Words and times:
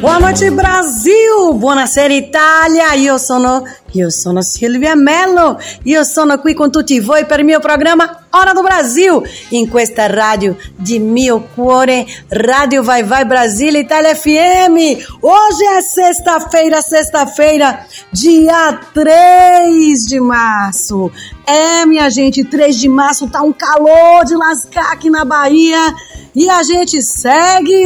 Boa 0.00 0.18
noite, 0.18 0.50
Brasil! 0.50 1.52
Buonasera, 1.52 2.14
Itália! 2.14 2.94
Io 2.94 3.18
sono, 3.18 3.62
io 3.92 4.10
sono 4.10 4.42
Silvia 4.42 4.94
Mello. 4.94 5.58
Io 5.84 6.04
sono 6.04 6.38
qui 6.38 6.54
con 6.54 6.70
tutti 6.70 7.00
voi 7.00 7.26
per 7.26 7.40
il 7.40 7.44
mio 7.44 7.60
programma 7.60 8.20
Hora 8.32 8.52
do 8.52 8.62
Brasil, 8.62 9.20
in 9.48 9.68
questa 9.68 10.06
radio 10.06 10.56
di 10.76 11.00
mio 11.00 11.48
cuore, 11.52 12.06
Radio 12.28 12.80
Vai 12.84 13.02
Vai 13.02 13.24
Brasília 13.24 13.80
Itália 13.80 14.14
FM. 14.14 14.76
Hoje 15.20 15.64
é 15.76 15.82
sexta-feira, 15.82 16.80
sexta-feira, 16.80 17.84
dia 18.12 18.78
3 18.94 20.06
de 20.06 20.20
março. 20.20 21.10
É, 21.44 21.84
minha 21.84 22.08
gente, 22.08 22.44
3 22.44 22.78
de 22.78 22.88
março 22.88 23.28
tá 23.28 23.42
um 23.42 23.52
calor 23.52 24.24
de 24.24 24.36
lascar 24.36 24.92
aqui 24.92 25.10
na 25.10 25.24
Bahia. 25.24 25.92
E 26.32 26.48
a 26.48 26.62
gente 26.62 27.02
segue, 27.02 27.84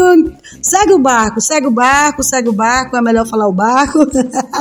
segue 0.61 0.93
o 0.93 0.99
barco, 0.99 1.41
segue 1.41 1.67
o 1.67 1.71
barco, 1.71 2.23
segue 2.23 2.51
o 2.51 2.53
barco, 2.53 2.95
é 2.95 3.01
melhor 3.01 3.27
falar 3.27 3.49
o 3.49 3.53
barco. 3.53 4.01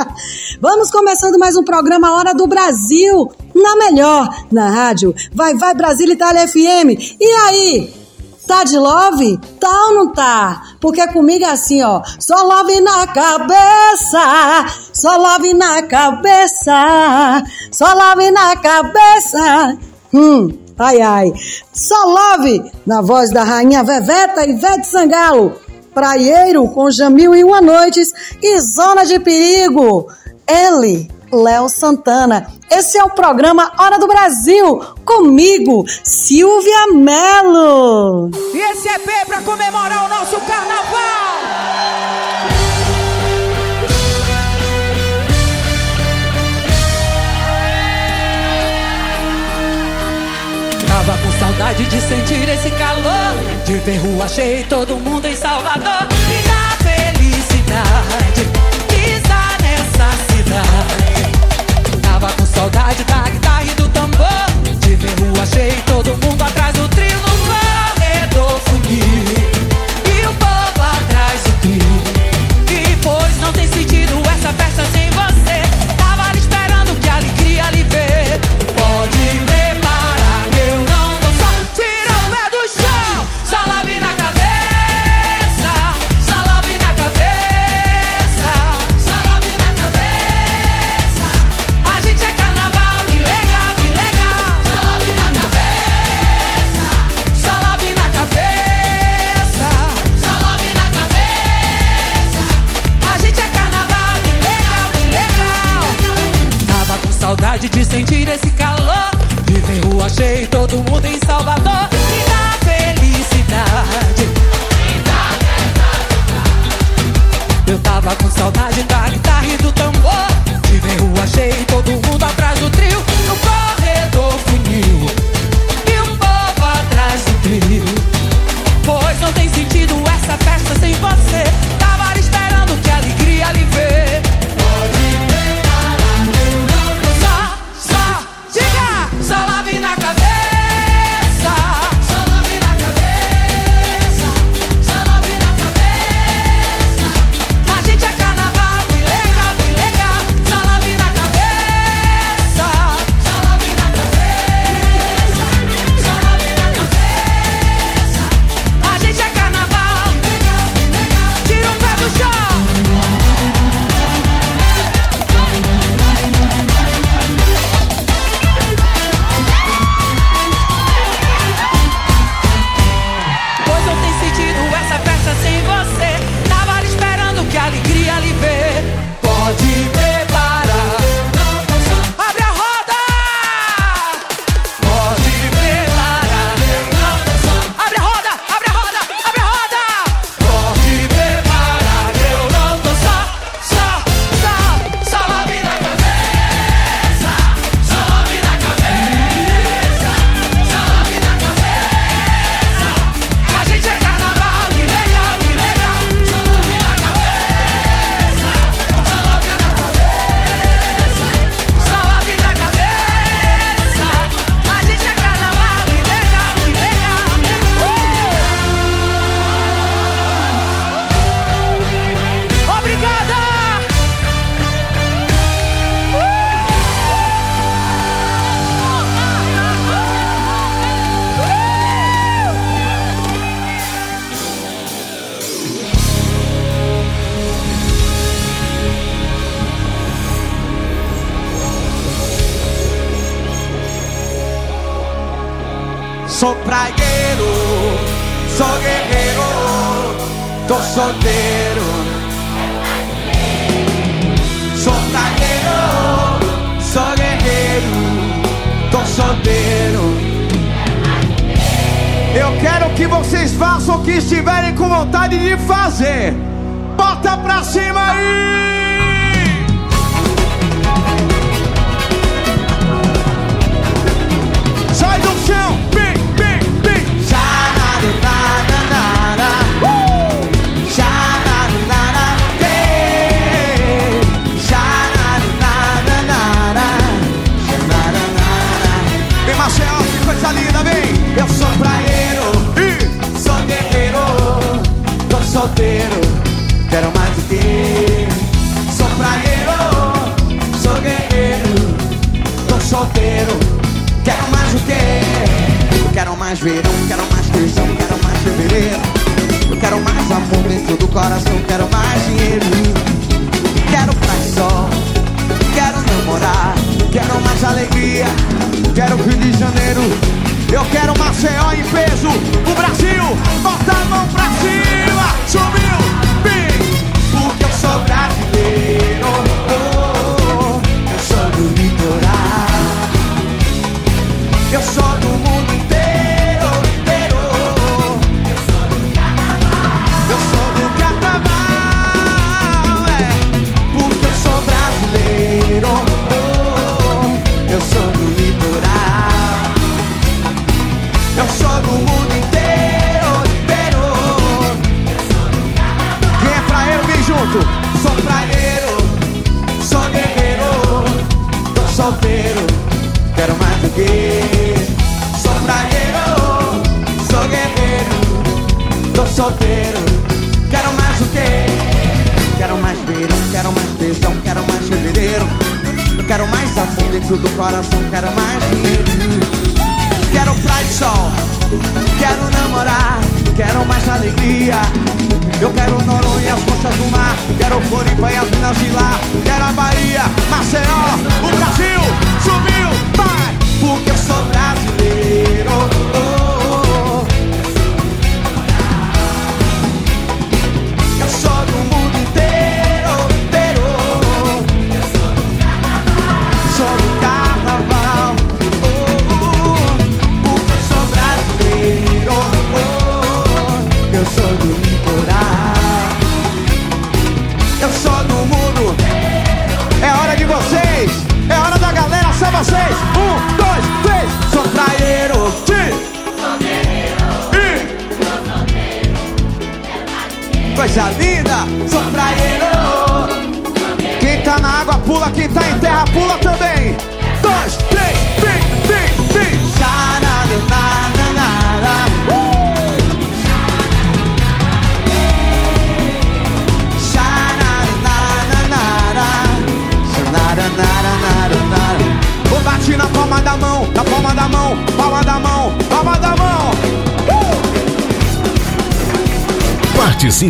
Vamos 0.58 0.90
começando 0.90 1.33
mais 1.38 1.56
um 1.56 1.64
programa 1.64 2.14
Hora 2.14 2.34
do 2.34 2.46
Brasil, 2.46 3.30
na 3.54 3.76
melhor, 3.76 4.28
na 4.50 4.70
rádio. 4.70 5.14
Vai, 5.32 5.54
vai, 5.54 5.74
Brasil 5.74 6.10
Itália 6.10 6.46
FM. 6.46 7.16
E 7.20 7.26
aí? 7.46 8.04
Tá 8.46 8.62
de 8.62 8.76
love? 8.76 9.38
Tá 9.58 9.70
ou 9.88 9.94
não 9.94 10.12
tá? 10.12 10.62
Porque 10.78 11.06
comigo 11.08 11.44
é 11.44 11.50
assim, 11.50 11.82
ó. 11.82 12.02
Só 12.18 12.42
love 12.42 12.78
na 12.80 13.06
cabeça, 13.06 14.66
só 14.92 15.16
love 15.16 15.54
na 15.54 15.82
cabeça, 15.82 17.42
só 17.72 17.94
love 17.94 18.30
na 18.30 18.56
cabeça. 18.56 19.78
Hum, 20.12 20.58
ai 20.78 21.00
ai. 21.00 21.32
Só 21.72 22.04
love 22.04 22.70
na 22.86 23.00
voz 23.00 23.30
da 23.30 23.44
rainha 23.44 23.82
Veveta 23.82 24.46
e 24.46 24.52
Vete 24.52 24.86
Sangalo. 24.86 25.54
Praieiro 25.94 26.68
com 26.68 26.90
Jamil 26.90 27.34
e 27.34 27.44
Uma 27.44 27.62
Noites 27.62 28.12
e 28.42 28.60
Zona 28.60 29.06
de 29.06 29.18
Perigo. 29.20 30.08
Ele, 30.46 31.08
Léo 31.34 31.68
Santana. 31.68 32.46
Esse 32.70 32.98
é 32.98 33.04
o 33.04 33.10
programa 33.10 33.72
Hora 33.78 33.98
do 33.98 34.06
Brasil, 34.06 34.80
comigo, 35.04 35.84
Silvia 36.02 36.86
Mello. 36.92 38.30
E 38.52 38.58
esse 38.72 38.88
EP 38.88 39.08
é 39.08 39.24
para 39.24 39.42
comemorar 39.42 40.06
o 40.06 40.08
nosso 40.08 40.40
carnaval. 40.40 41.24
Tava 50.86 51.18
com 51.18 51.32
saudade 51.38 51.84
de 51.84 52.00
sentir 52.00 52.48
esse 52.48 52.70
calor, 52.70 53.64
de 53.66 53.74
ver 53.74 53.98
rua 53.98 54.26
cheia 54.26 54.60
e 54.60 54.64
todo 54.64 54.96
mundo 54.96 55.26
em 55.26 55.36
Salvador. 55.36 56.08
Da 63.02 63.28
guitarra 63.30 63.64
e 63.64 63.74
do 63.74 63.88
tambor, 63.88 64.46
de 64.78 64.94
ver 64.94 65.14
rua 65.18 65.46
cheia 65.46 65.72
e 65.72 65.82
todo 65.82 66.10
mundo 66.10 66.42
atrás 66.42 66.72
do 66.74 66.93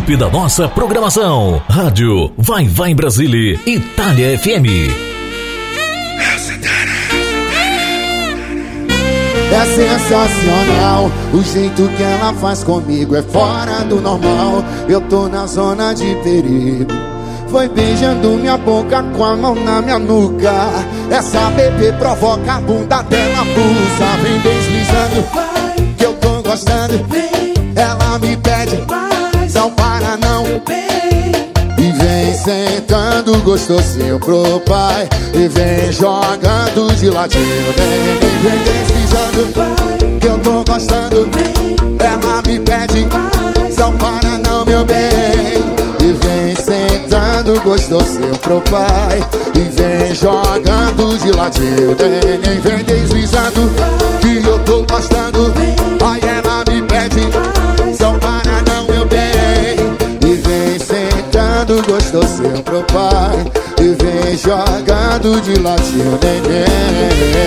Participe 0.04 0.16
da 0.16 0.28
nossa 0.28 0.68
programação. 0.68 1.62
Rádio 1.68 2.30
Vai 2.36 2.66
Vai 2.68 2.90
em 2.90 2.94
Brasília, 2.94 3.58
Itália 3.66 4.38
FM. 4.38 4.90
É 9.50 9.64
sensacional 9.64 11.10
o 11.32 11.42
jeito 11.42 11.88
que 11.96 12.02
ela 12.02 12.34
faz 12.34 12.62
comigo, 12.62 13.16
é 13.16 13.22
fora 13.22 13.84
do 13.84 14.00
normal. 14.00 14.62
Eu 14.88 15.00
tô 15.02 15.28
na 15.28 15.46
zona 15.46 15.94
de 15.94 16.14
perigo 16.16 16.92
foi 17.48 17.68
beijando 17.68 18.30
minha 18.30 18.58
boca 18.58 19.00
com 19.16 19.24
a 19.24 19.36
mão 19.36 19.54
na 19.54 19.80
minha 19.80 19.98
nuca. 19.98 20.52
Essa 21.08 21.50
bebê 21.50 21.92
provoca 21.92 22.54
a 22.54 22.60
bunda 22.60 23.00
dela 23.02 23.44
pulsa. 23.44 24.22
Vem 24.22 24.40
deslizando, 24.40 25.96
que 25.96 26.04
eu 26.04 26.14
tô 26.14 26.42
gostando. 26.42 26.94
Ela 27.76 28.18
me 28.18 28.36
pede 28.38 29.13
bem. 30.60 31.32
E 31.78 31.92
vem 31.92 32.34
sentando 32.34 33.38
gostosinho 33.42 34.18
pro 34.18 34.60
pai. 34.60 35.08
E 35.34 35.48
vem 35.48 35.92
jogando 35.92 36.94
de 36.96 37.10
ladinho. 37.10 37.72
Vem, 37.76 38.18
vem, 38.20 38.38
vem 38.42 38.58
deslizando, 38.64 39.52
pai. 39.52 40.18
Que 40.20 40.26
eu 40.26 40.38
tô 40.38 40.64
gostando. 40.72 41.28
Vem. 41.32 41.76
Ela 41.98 42.42
me 42.46 42.58
pede, 42.60 43.06
pai. 43.06 43.72
Só 43.72 43.90
para 43.92 44.38
não, 44.38 44.64
meu 44.64 44.84
bem. 44.84 45.74
E 46.00 46.12
vem 46.12 46.54
sentando 46.56 47.60
gostosinho 47.62 48.36
pro 48.38 48.60
pai. 48.62 49.20
E 49.54 49.60
vem 49.70 50.14
jogando 50.14 51.18
de 51.18 51.32
ladinho. 51.32 51.92
E 51.92 52.60
vem 52.60 52.84
deslizando, 52.84 53.70
que 54.20 54.46
eu 54.46 54.58
tô 54.60 54.82
gostando. 54.84 55.52
Aí 56.04 56.20
ela 56.22 56.64
me 56.68 56.82
pede. 56.82 57.43
pai 62.94 63.52
E 63.80 63.88
vem 64.00 64.38
jogado 64.38 65.40
de 65.40 65.58
latinho 65.60 66.18
neném. 66.22 67.44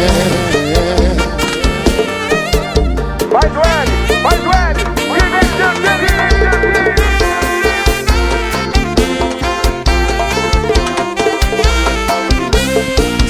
Vai 3.32 3.50
do 3.50 3.60
L, 3.60 3.89
vai 4.24 4.38
do 4.38 4.51
L 4.51 4.58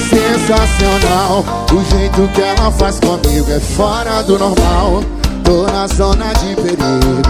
Sensacional, 0.08 1.44
o 1.72 1.84
jeito 1.96 2.28
que 2.34 2.40
ela 2.40 2.70
faz 2.72 2.98
comigo 3.00 3.50
é 3.50 3.60
fora 3.60 4.22
do 4.22 4.38
normal 4.38 5.02
tô 5.48 5.66
na 5.72 5.86
zona 5.86 6.26
de 6.34 6.54
perigo. 6.56 7.22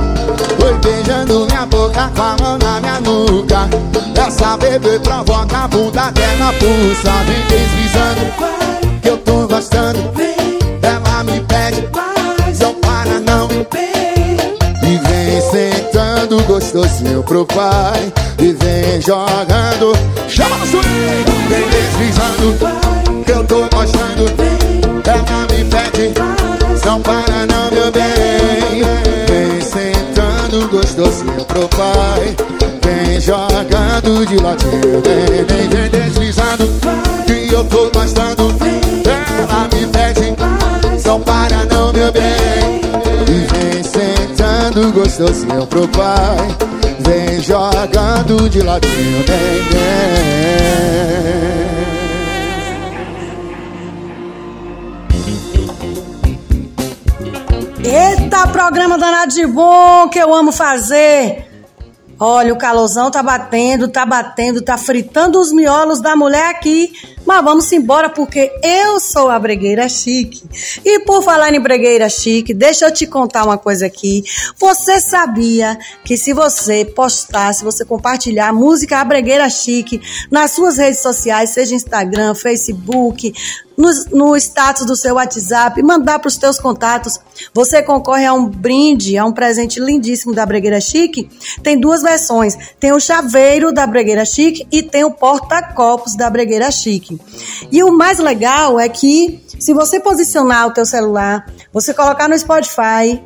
Foi 0.58 0.74
beijando 0.78 1.46
minha 1.46 1.64
boca 1.66 2.10
com 2.16 2.22
a 2.22 2.36
mão 2.42 2.58
na 2.58 2.80
minha 2.80 3.00
nuca. 3.00 3.68
Essa 4.26 4.56
bebê 4.56 4.98
provoca 4.98 5.56
a 5.56 5.68
bunda 5.68 6.02
até 6.02 6.34
na 6.36 6.52
pulsa. 6.54 7.12
Vem 7.26 7.46
deslizando, 7.46 9.00
que 9.00 9.08
eu 9.08 9.16
tô 9.18 9.46
gostando. 9.46 10.00
Ela 10.82 11.22
me 11.22 11.40
pede, 11.42 11.88
não 12.60 12.74
para 12.74 13.20
não. 13.20 13.48
E 14.82 14.96
vem 15.06 15.40
sentando 15.52 16.42
gostosinho 16.42 17.22
pro 17.22 17.46
pai. 17.46 18.12
E 18.40 18.52
vem 18.52 19.00
jogando, 19.00 19.96
chama 20.28 20.56
no 20.58 20.66
swing 20.66 20.84
Vem 21.48 21.68
deslizando, 21.68 23.24
que 23.24 23.30
eu 23.30 23.44
tô 23.44 23.60
gostando. 23.74 24.26
Ela 25.04 25.46
me 25.50 25.64
pede, 25.64 26.57
não 26.88 27.02
para 27.02 27.46
não, 27.46 27.70
meu 27.70 27.92
bem. 27.92 28.82
Vem 29.28 29.60
sentando 29.60 30.66
gostosinho 30.70 31.44
pro 31.44 31.68
pai. 31.68 32.34
Vem 32.82 33.20
jogando 33.20 34.24
de 34.26 34.36
ladinho 34.38 35.02
Vem, 35.02 35.44
vem, 35.44 35.68
vem 35.68 35.90
deslizando 35.90 36.66
Que 37.26 37.52
eu 37.52 37.62
tô 37.64 37.90
gostando 37.90 38.54
Ela 39.04 39.68
me 39.74 39.86
pede, 39.86 40.34
não 41.04 41.20
para 41.20 41.64
não, 41.66 41.92
meu 41.92 42.10
bem. 42.10 42.80
Vem 43.26 43.82
sentando 43.82 44.90
gostosinho 44.92 45.66
pro 45.66 45.86
pai. 45.88 46.56
Vem 47.00 47.42
jogando 47.42 48.48
de 48.48 48.62
ladinho, 48.62 49.24
vem, 49.26 49.62
vem 49.70 51.57
Eita, 58.28 58.46
programa 58.48 58.98
danado 58.98 59.32
de 59.32 59.46
bom 59.46 60.06
que 60.10 60.18
eu 60.18 60.34
amo 60.34 60.52
fazer. 60.52 61.46
Olha, 62.20 62.52
o 62.52 62.58
calorzão 62.58 63.10
tá 63.10 63.22
batendo, 63.22 63.88
tá 63.88 64.04
batendo, 64.04 64.60
tá 64.60 64.76
fritando 64.76 65.40
os 65.40 65.50
miolos 65.50 65.98
da 66.02 66.14
mulher 66.14 66.50
aqui. 66.50 66.92
Mas 67.28 67.44
vamos 67.44 67.70
embora 67.72 68.08
porque 68.08 68.50
eu 68.62 68.98
sou 68.98 69.28
a 69.28 69.38
bregueira 69.38 69.86
chique. 69.86 70.42
E 70.82 71.00
por 71.00 71.22
falar 71.22 71.52
em 71.52 71.60
bregueira 71.60 72.08
chique, 72.08 72.54
deixa 72.54 72.86
eu 72.86 72.90
te 72.90 73.06
contar 73.06 73.44
uma 73.44 73.58
coisa 73.58 73.84
aqui. 73.84 74.24
Você 74.56 74.98
sabia 74.98 75.78
que 76.02 76.16
se 76.16 76.32
você 76.32 76.86
postar, 76.86 77.52
se 77.52 77.62
você 77.62 77.84
compartilhar 77.84 78.48
a 78.48 78.52
música 78.54 78.98
A 78.98 79.04
Bregueira 79.04 79.50
Chique 79.50 80.00
nas 80.30 80.52
suas 80.52 80.78
redes 80.78 81.02
sociais, 81.02 81.50
seja 81.50 81.74
Instagram, 81.74 82.34
Facebook, 82.34 83.34
no, 83.78 83.90
no 84.10 84.36
status 84.36 84.84
do 84.84 84.96
seu 84.96 85.14
WhatsApp, 85.14 85.80
mandar 85.82 86.18
para 86.18 86.26
os 86.26 86.36
teus 86.36 86.58
contatos. 86.58 87.20
Você 87.54 87.80
concorre 87.80 88.26
a 88.26 88.34
um 88.34 88.46
brinde, 88.46 89.16
a 89.16 89.24
um 89.24 89.32
presente 89.32 89.78
lindíssimo 89.78 90.34
da 90.34 90.44
Bregueira 90.44 90.80
Chique. 90.80 91.30
Tem 91.62 91.78
duas 91.78 92.02
versões. 92.02 92.56
Tem 92.80 92.92
o 92.92 92.98
chaveiro 92.98 93.72
da 93.72 93.86
Bregueira 93.86 94.24
Chique 94.24 94.66
e 94.72 94.82
tem 94.82 95.04
o 95.04 95.12
porta-copos 95.12 96.16
da 96.16 96.28
Bregueira 96.28 96.70
Chique. 96.72 97.17
E 97.70 97.82
o 97.82 97.92
mais 97.92 98.18
legal 98.18 98.78
é 98.78 98.88
que 98.88 99.42
se 99.58 99.72
você 99.74 100.00
posicionar 100.00 100.66
o 100.66 100.72
teu 100.72 100.86
celular, 100.86 101.46
você 101.72 101.92
colocar 101.92 102.28
no 102.28 102.38
Spotify, 102.38 103.22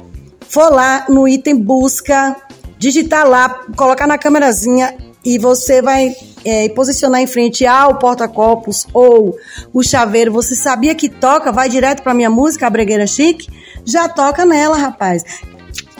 for 0.48 0.72
lá 0.72 1.06
no 1.08 1.28
item 1.28 1.56
busca, 1.56 2.36
digitar 2.78 3.28
lá, 3.28 3.48
colocar 3.76 4.06
na 4.06 4.18
câmerazinha 4.18 4.96
e 5.24 5.38
você 5.38 5.80
vai 5.80 6.14
é, 6.44 6.68
posicionar 6.70 7.20
em 7.20 7.26
frente 7.26 7.66
ao 7.66 7.98
porta-copos 7.98 8.86
ou 8.92 9.36
o 9.72 9.82
chaveiro, 9.82 10.32
você 10.32 10.56
sabia 10.56 10.94
que 10.94 11.08
toca, 11.08 11.52
vai 11.52 11.68
direto 11.68 12.02
para 12.02 12.14
minha 12.14 12.30
música, 12.30 12.66
a 12.66 12.70
Bregueira 12.70 13.06
Chique? 13.06 13.48
Já 13.84 14.08
toca 14.08 14.44
nela, 14.44 14.76
rapaz. 14.76 15.24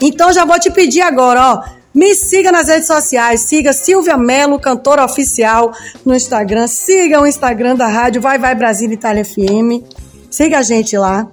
Então 0.01 0.33
já 0.33 0.43
vou 0.45 0.59
te 0.59 0.69
pedir 0.69 1.01
agora, 1.01 1.53
ó. 1.53 1.82
Me 1.93 2.15
siga 2.15 2.51
nas 2.51 2.69
redes 2.69 2.87
sociais, 2.87 3.41
siga 3.41 3.71
Silvia 3.71 4.17
Melo, 4.17 4.59
cantora 4.59 5.05
oficial 5.05 5.71
no 6.03 6.15
Instagram, 6.15 6.67
siga 6.67 7.21
o 7.21 7.27
Instagram 7.27 7.75
da 7.75 7.87
rádio 7.87 8.19
Vai 8.19 8.39
Vai 8.39 8.55
Brasil 8.55 8.91
Itália 8.91 9.23
FM, 9.23 9.83
siga 10.29 10.57
a 10.57 10.63
gente 10.63 10.97
lá. 10.97 11.27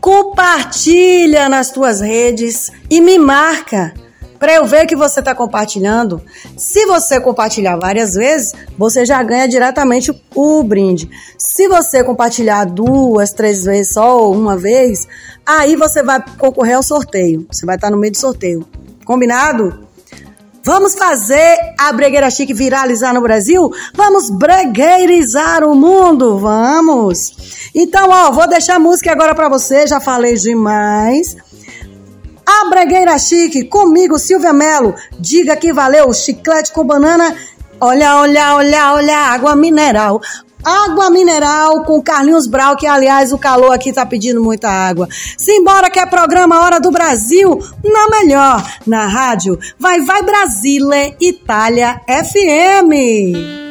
Compartilha 0.00 1.48
nas 1.48 1.70
tuas 1.70 2.00
redes 2.00 2.72
e 2.90 3.00
me 3.00 3.18
marca 3.18 3.94
para 4.38 4.54
eu 4.54 4.64
ver 4.64 4.86
que 4.86 4.96
você 4.96 5.20
está 5.20 5.34
compartilhando. 5.34 6.22
Se 6.56 6.86
você 6.86 7.20
compartilhar 7.20 7.76
várias 7.76 8.14
vezes, 8.14 8.52
você 8.76 9.04
já 9.04 9.22
ganha 9.22 9.48
diretamente 9.48 10.10
o, 10.34 10.62
brinde. 10.62 11.10
Se 11.36 11.68
você 11.68 12.02
compartilhar 12.02 12.64
duas, 12.64 13.30
três 13.30 13.64
vezes 13.64 13.92
só 13.92 14.30
uma 14.30 14.56
vez, 14.56 15.06
aí 15.44 15.76
você 15.76 16.02
vai 16.02 16.22
concorrer 16.36 16.76
ao 16.76 16.82
sorteio. 16.82 17.46
Você 17.50 17.66
vai 17.66 17.76
estar 17.76 17.90
no 17.90 17.98
meio 17.98 18.12
do 18.12 18.18
sorteio. 18.18 18.66
Combinado? 19.08 19.88
Vamos 20.62 20.94
fazer 20.94 21.56
a 21.78 21.90
Bregueira 21.94 22.30
Chique 22.30 22.52
viralizar 22.52 23.14
no 23.14 23.22
Brasil? 23.22 23.70
Vamos 23.94 24.28
bregueirizar 24.28 25.64
o 25.64 25.74
mundo? 25.74 26.38
Vamos! 26.38 27.70
Então, 27.74 28.10
ó, 28.10 28.30
vou 28.30 28.46
deixar 28.46 28.74
a 28.74 28.78
música 28.78 29.10
agora 29.10 29.34
para 29.34 29.48
você, 29.48 29.86
já 29.86 29.98
falei 29.98 30.34
demais. 30.34 31.34
A 32.46 32.68
Bregueira 32.68 33.18
Chique, 33.18 33.64
comigo, 33.64 34.18
Silvia 34.18 34.52
Melo. 34.52 34.94
Diga 35.18 35.56
que 35.56 35.72
valeu, 35.72 36.12
chiclete 36.12 36.70
com 36.74 36.84
banana. 36.84 37.34
Olha, 37.80 38.18
olha, 38.18 38.56
olha, 38.56 38.92
olha, 38.92 39.16
água 39.16 39.56
mineral. 39.56 40.20
Água 40.64 41.10
mineral 41.10 41.84
com 41.84 42.02
Carlinhos 42.02 42.46
Brau, 42.46 42.76
que 42.76 42.86
aliás 42.86 43.32
o 43.32 43.38
calor 43.38 43.72
aqui 43.72 43.92
tá 43.92 44.04
pedindo 44.04 44.42
muita 44.42 44.68
água. 44.68 45.08
Simbora 45.36 45.90
que 45.90 45.98
é 45.98 46.06
programa 46.06 46.60
Hora 46.60 46.80
do 46.80 46.90
Brasil, 46.90 47.58
na 47.84 48.18
melhor, 48.18 48.64
na 48.86 49.06
rádio 49.06 49.58
Vai 49.78 50.00
Vai 50.00 50.22
Brasile, 50.22 51.16
Itália 51.20 52.00
FM. 52.06 53.67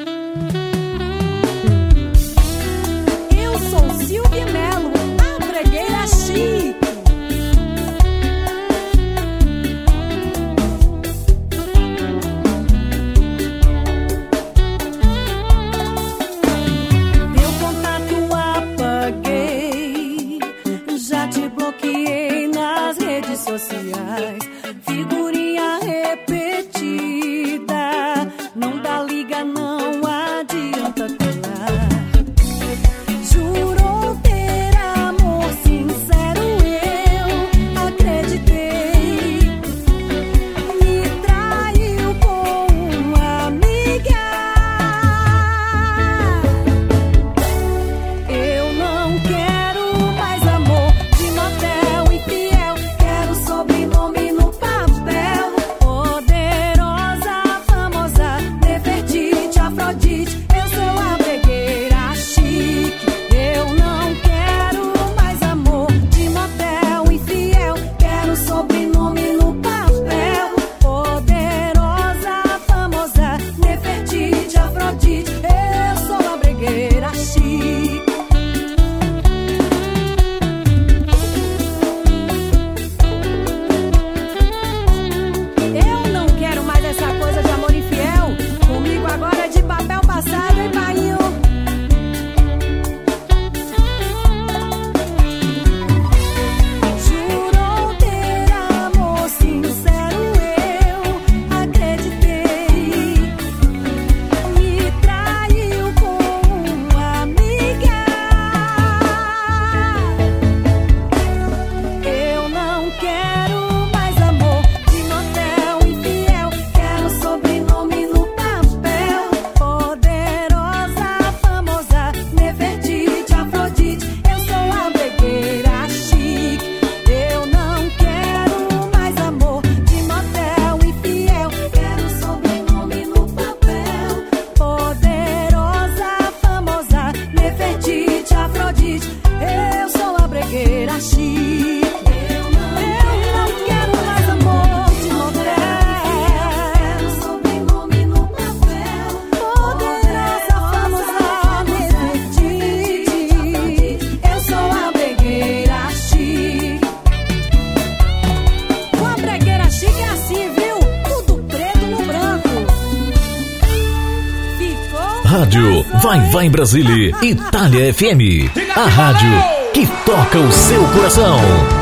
Brasília, 166.57 167.11
Itália 167.21 167.93
FM. 167.93 168.49
A 168.75 168.87
rádio 168.87 169.29
que 169.75 169.85
toca 170.03 170.39
o 170.39 170.51
seu 170.51 170.83
coração. 170.87 171.76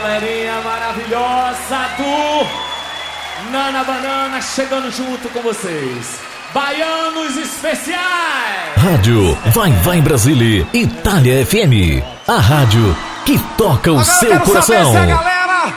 Galerinha 0.00 0.60
maravilhosa 0.60 1.78
do 1.96 3.50
Nana 3.50 3.82
Banana 3.82 4.40
chegando 4.42 4.90
junto 4.90 5.26
com 5.30 5.40
vocês. 5.40 6.20
Baianos 6.52 7.34
especiais! 7.38 8.76
Rádio 8.76 9.34
Vai 9.54 9.70
Vai 9.72 10.00
Brasília, 10.02 10.66
Itália 10.74 11.46
FM. 11.46 12.04
A 12.28 12.38
rádio 12.38 12.94
que 13.24 13.38
toca 13.56 13.90
o 13.90 13.98
Agora 13.98 14.10
eu 14.10 14.18
seu 14.18 14.28
quero 14.28 14.44
coração. 14.44 14.92
saber 14.92 15.06
se 15.06 15.12
a 15.12 15.16
galera 15.16 15.72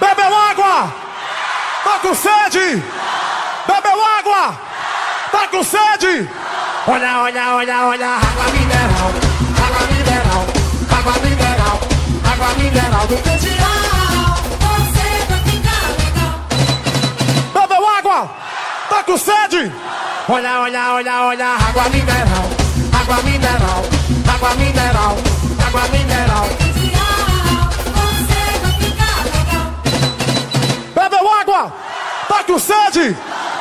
bebeu 0.00 0.36
água, 0.38 0.94
tá 1.84 1.98
com 2.00 2.14
sede, 2.14 2.82
bebeu 3.66 4.04
água, 4.18 4.58
tá 5.30 5.48
com 5.48 5.62
sede. 5.62 6.28
Olha, 6.86 7.18
olha, 7.20 7.54
olha, 7.56 7.86
olha, 7.86 8.08
água 8.08 8.44
mineral, 8.52 9.12
água 9.66 9.86
mineral, 9.94 10.46
água 10.98 11.12
mineral, 11.22 11.39
água 12.50 12.54
mineral 12.64 13.06
do 13.06 13.16
Candial. 13.18 14.34
Você 14.60 15.08
vai 15.28 15.38
ficar 15.46 15.86
legal. 16.02 16.34
Bebeu 17.54 17.88
água, 17.88 18.30
tá 18.88 19.04
com 19.04 19.16
sede. 19.16 19.72
Olha, 20.28 20.60
olha, 20.60 20.92
olha, 20.94 21.22
olha, 21.22 21.46
água 21.46 21.88
mineral, 21.90 22.50
água 23.00 23.22
mineral, 23.22 23.84
água 24.34 24.54
mineral, 24.54 25.16
água 25.66 25.88
mineral. 25.88 26.48
Você 27.94 28.42
vai 28.62 28.72
ficar 28.80 29.18
legal. 29.36 29.66
Bebeu 30.94 31.32
água, 31.40 31.72
tá 32.28 32.44
com 32.44 32.58
sede. 32.58 33.16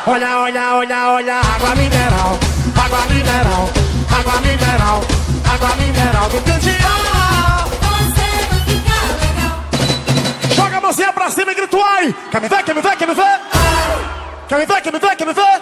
Olha, 0.08 0.40
olha, 0.40 0.76
olha, 0.76 1.10
olha, 1.10 1.36
água 1.36 1.76
mineral, 1.76 2.40
água 2.76 3.06
mineral, 3.10 3.70
água 4.12 4.42
mineral, 4.42 5.04
água 5.54 5.76
mineral 5.76 6.30
do 6.30 6.39
mãozinha 10.90 11.14
pra 11.14 11.30
cima 11.30 11.52
e 11.52 11.56
grita 11.56 11.78
ai. 11.78 12.16
Quer 12.32 12.42
me 12.42 12.48
ver, 12.48 12.64
quer 12.64 12.76
me 12.76 12.82
ver, 12.82 12.96
quer 12.96 13.08
me 13.08 13.14
ver? 13.14 13.40
Quer 14.48 14.58
me 14.58 14.66
ver, 14.66 14.82
quer 14.82 14.92
me 14.92 15.00
ver, 15.00 15.16
quer 15.16 15.28
me 15.28 15.34
ver? 15.34 15.62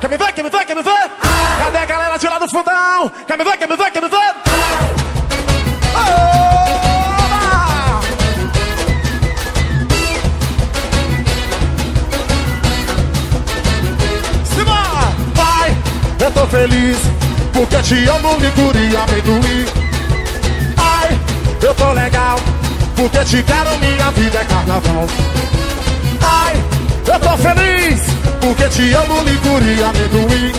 Quer 0.00 0.10
me 0.10 0.16
ver, 0.16 0.32
quer 0.32 0.42
me 0.42 0.50
ver, 0.50 0.66
quer 0.66 0.76
me 0.76 0.82
ver? 0.82 1.10
Cadê 1.58 1.78
a 1.78 1.84
galera 1.86 2.18
de 2.18 2.26
lá 2.26 2.38
do 2.40 2.48
fundão? 2.48 3.12
Quer 3.26 3.38
me 3.38 3.44
ver, 3.44 3.56
quer 3.56 3.68
me 3.68 3.76
ver, 3.76 3.90
quer 3.92 4.02
me 4.02 4.08
ver? 4.08 4.34
Vai, 15.34 15.76
eu 16.20 16.30
tô 16.32 16.46
feliz 16.48 16.98
porque 17.52 17.76
te 17.82 18.08
amo, 18.08 18.36
e 18.40 18.96
amendoim. 18.96 19.66
Ai, 20.76 21.20
eu 21.62 21.74
tô 21.74 21.92
legal 21.92 22.51
porque 22.96 23.24
te 23.24 23.42
quero, 23.42 23.78
minha 23.78 24.10
vida 24.10 24.38
é 24.38 24.44
carnaval. 24.44 25.06
Ai, 26.20 26.64
eu 27.06 27.20
tô 27.20 27.36
feliz 27.38 28.00
porque 28.40 28.68
te 28.68 28.92
amo, 28.92 29.22
licor 29.22 29.62
e 29.62 29.82
amendoim. 29.82 30.52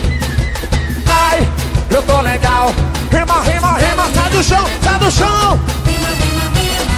Ai, 1.07 1.47
eu 1.89 2.01
tô 2.03 2.21
legal. 2.21 2.73
Rima, 3.11 3.41
rima, 3.41 3.77
rima, 3.77 4.09
sai 4.13 4.29
do 4.31 4.43
chão, 4.43 4.65
sai 4.83 4.99
do 4.99 5.11
chão. 5.11 5.59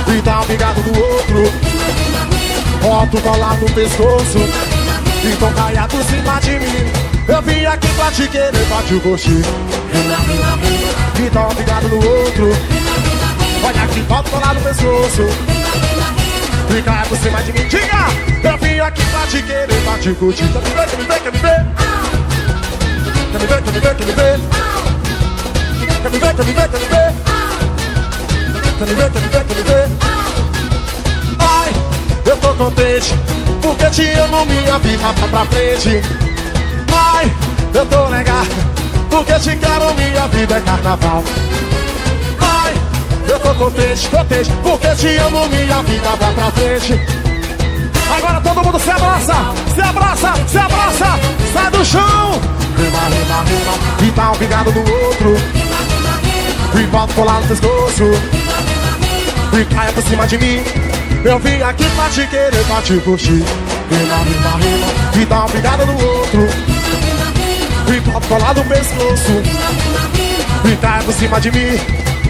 E 0.08 0.22
dá 0.22 0.42
um 0.42 0.46
bigado 0.46 0.82
do 0.82 1.00
outro. 1.00 1.52
Bota 2.82 3.18
o 3.18 3.22
colar 3.22 3.58
no 3.60 3.70
pescoço. 3.72 4.38
Então 5.24 5.52
caia 5.54 5.88
por 5.88 6.04
cima 6.04 6.40
de 6.40 6.52
mim. 6.52 6.92
Eu 7.28 7.42
vim 7.42 7.66
aqui 7.66 7.88
pra 7.96 8.12
te 8.12 8.28
querer, 8.28 8.66
pra 8.68 8.84
te 8.84 9.00
curtir. 9.00 9.42
Pescoço. 14.66 15.22
Fica 16.70 16.92
por 17.08 17.18
cima 17.20 17.42
de 17.44 17.54
mim, 17.54 17.68
diga! 17.68 18.08
Eu 18.44 18.58
vim 18.58 18.80
aqui 18.80 19.06
pra 19.06 19.28
te 19.28 19.42
querer, 19.44 19.82
pra 19.84 19.98
te 20.00 20.14
curtir. 20.16 20.48
Quer 20.48 20.62
me 20.62 20.70
ver, 20.72 20.88
quer 20.88 20.98
me 20.98 21.06
ver, 21.06 21.20
quer 21.22 21.32
me 21.32 21.40
ver? 21.40 21.66
Quer 23.32 23.40
me 23.40 23.48
ver, 23.48 23.64
quer 23.64 23.72
me 23.72 23.80
ver, 23.80 23.96
quer 23.96 24.06
me 24.06 24.14
ver? 24.14 24.40
Quer 26.02 26.12
me 26.12 26.20
ver, 26.20 26.36
quer 26.36 26.46
me 26.46 26.54
ver, 26.54 26.70
quer 26.70 26.80
me 26.80 26.88
ver? 26.88 27.14
Quer 28.78 28.88
me 28.88 28.94
ver, 28.96 29.12
quer 29.12 29.22
me 29.22 29.28
ver, 29.28 29.46
quer 29.46 29.56
me 29.56 29.64
ver? 29.64 29.88
Ai, 31.40 31.74
eu 32.26 32.38
tô 32.38 32.54
contente 32.56 33.14
Porque 33.62 33.86
te 33.92 34.10
amo, 34.20 34.46
minha 34.46 34.80
vida 34.80 35.14
tá 35.14 35.28
pra 35.28 35.46
frente 35.46 36.02
Ai, 36.92 37.32
eu 37.74 37.86
tô 37.86 38.08
legal 38.08 38.46
Porque 39.10 39.34
te 39.40 39.56
quero, 39.56 39.94
minha 39.94 40.28
vida 40.28 40.58
é 40.58 40.62
carnaval 40.62 41.24
tô 43.46 43.56
contente, 43.56 44.08
contente 44.10 44.52
Porque 44.64 44.96
te 44.96 45.18
amo, 45.18 45.48
minha 45.50 45.84
vida 45.84 46.10
vai 46.20 46.34
pra 46.34 46.52
frente 46.52 47.00
Agora 48.18 48.42
todo 48.42 48.64
mundo 48.64 48.80
se 48.80 48.90
abraça, 48.90 49.36
se 49.74 49.82
abraça, 49.82 50.34
se 50.48 50.58
abraça 50.58 51.20
Sai 51.54 51.72
do 51.72 51.86
chão 51.86 52.42
Rima, 52.78 53.00
rima, 53.10 53.44
rima 53.44 54.08
E 54.08 54.12
dá 54.12 54.32
um 54.32 54.36
pingado 54.36 54.72
no 54.72 54.80
outro 54.80 55.36
E 56.80 56.84
volta 56.88 57.14
colar 57.14 57.42
no 57.42 57.48
pescoço 57.48 58.04
e 59.58 59.66
caia 59.74 59.92
por 59.94 60.04
cima 60.04 60.28
de 60.28 60.38
mim. 60.38 60.62
Eu 61.24 61.40
vim 61.40 61.62
aqui 61.62 61.86
pra 61.92 62.10
te 62.10 62.28
querer, 62.28 62.66
pra 62.66 62.82
te 62.82 63.00
curtir. 63.00 63.44
Rima, 63.90 64.18
rima, 64.18 64.58
rima, 64.58 65.22
e 65.22 65.26
dá 65.26 65.40
uma 65.40 65.50
pegada 65.50 65.86
no 65.86 65.94
outro. 65.94 66.48
E 67.88 68.02
pode 68.02 68.28
colar 68.28 68.54
no 68.54 68.66
pescoço. 68.66 69.32
E 70.66 70.76
caia 70.76 71.04
por 71.04 71.14
cima 71.14 71.40
de 71.40 71.52
mim. 71.52 71.80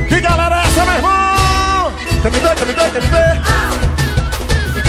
Que 0.08 0.21
galera 0.21 0.64
essa, 0.75 0.85
meu 0.85 0.95
irmão? 0.95 1.93
Quer 2.21 2.31
me 2.31 2.39
ver, 2.39 2.55
quer 2.55 2.65
me 2.65 2.73
ver, 2.73 2.91
quer 2.91 3.01
me 3.01 3.07
ver? 3.07 3.41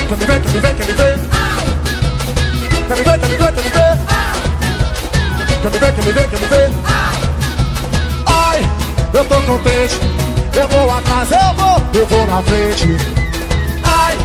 Quer 0.09 0.17
me 0.17 0.25
ver, 0.25 0.41
quer 0.41 0.51
me 0.51 0.61
ver, 0.61 0.75
quer 0.75 0.87
me 0.87 0.93
ver? 0.93 1.19
Quer 2.87 2.97
me 2.97 3.03
ver, 3.03 3.19
quer 3.19 3.29
me 3.29 3.37
ver, 3.37 3.53
quer 3.53 3.63
me 3.63 3.71
ver? 3.71 3.97
Quer 5.63 5.71
me 5.71 5.79
ver, 5.79 5.93
quer 5.95 6.05
me 6.05 6.13
ver, 6.13 6.29
quer 6.29 6.41
me 6.41 6.47
ver? 6.47 6.71
Ai, 8.27 8.71
eu 9.15 9.25
tô 9.25 9.41
contente. 9.43 10.01
Eu 10.55 10.69
vou 10.69 10.91
atrás, 10.91 11.31
eu 11.31 11.55
vou, 11.55 11.83
eu 11.95 12.07
vou 12.07 12.27
na 12.27 12.43
frente. 12.43 12.97
Ai, 13.85 14.17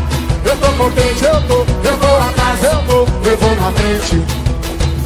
eu 0.46 0.58
tô 0.58 0.72
contente, 0.74 1.24
eu 1.24 1.42
tô, 1.48 1.66
eu 1.88 1.98
vou 1.98 2.18
atrás, 2.18 2.64
eu 2.64 2.82
vou, 2.84 3.08
eu 3.26 3.38
vou 3.38 3.56
na 3.56 3.72
frente. 3.72 4.26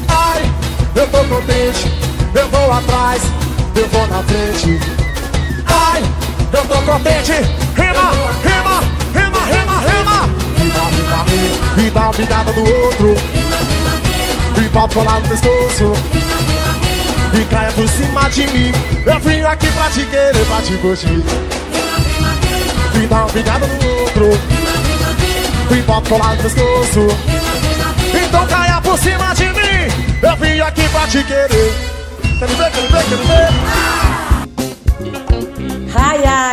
Ai, 0.07 0.51
eu 0.95 1.07
tô 1.07 1.17
contente, 1.17 1.91
eu 2.33 2.47
vou 2.49 2.71
atrás, 2.71 3.21
eu 3.75 3.87
vou 3.89 4.07
na 4.07 4.23
frente. 4.23 5.04
Eu 6.55 6.65
tô 6.67 6.81
contente, 6.83 7.33
rima, 7.75 8.11
rima, 8.43 8.79
rima, 9.13 9.39
rima, 9.45 9.79
rima. 9.81 10.45
Rima, 10.57 10.83
rima, 10.89 11.23
rima, 11.25 11.81
e 11.85 11.89
dá 11.91 12.01
uma 12.01 12.13
pingada 12.13 12.53
do 12.53 12.61
outro. 12.61 13.15
E 14.57 14.69
pode 14.69 14.93
colar 14.93 15.19
no 15.19 15.27
pescoço. 15.27 15.91
E 17.33 17.45
caia 17.45 17.71
por 17.73 17.87
cima 17.89 18.29
de 18.29 18.47
mim 18.47 18.71
Eu 19.05 19.19
vim 19.19 19.41
aqui 19.41 19.67
pra 19.71 19.89
te 19.89 20.05
querer, 20.05 20.45
pra 20.45 20.61
te 20.61 20.77
curtir 20.77 21.21
E 22.93 23.07
dá 23.07 23.15
uma 23.17 23.27
pingada 23.27 23.67
no 23.67 23.89
outro 23.99 24.29
E 25.69 25.81
bota 25.81 26.09
colar 26.09 26.35
no 26.37 26.43
pescoço 26.43 27.07
Então 28.13 28.47
caia 28.47 28.79
por 28.81 28.97
cima 28.97 29.33
de 29.35 29.45
mim 29.45 30.23
Eu 30.23 30.35
vim 30.37 30.61
aqui 30.61 30.87
pra 30.87 31.07
te 31.07 31.23
querer 31.25 31.73
Quer 32.39 32.47
me 32.47 32.55
ver, 32.55 32.71
quer 32.71 32.81
me 32.81 32.87
ver, 32.87 33.03
quer 33.03 33.17
me 33.17 33.25
ver? 33.25 34.04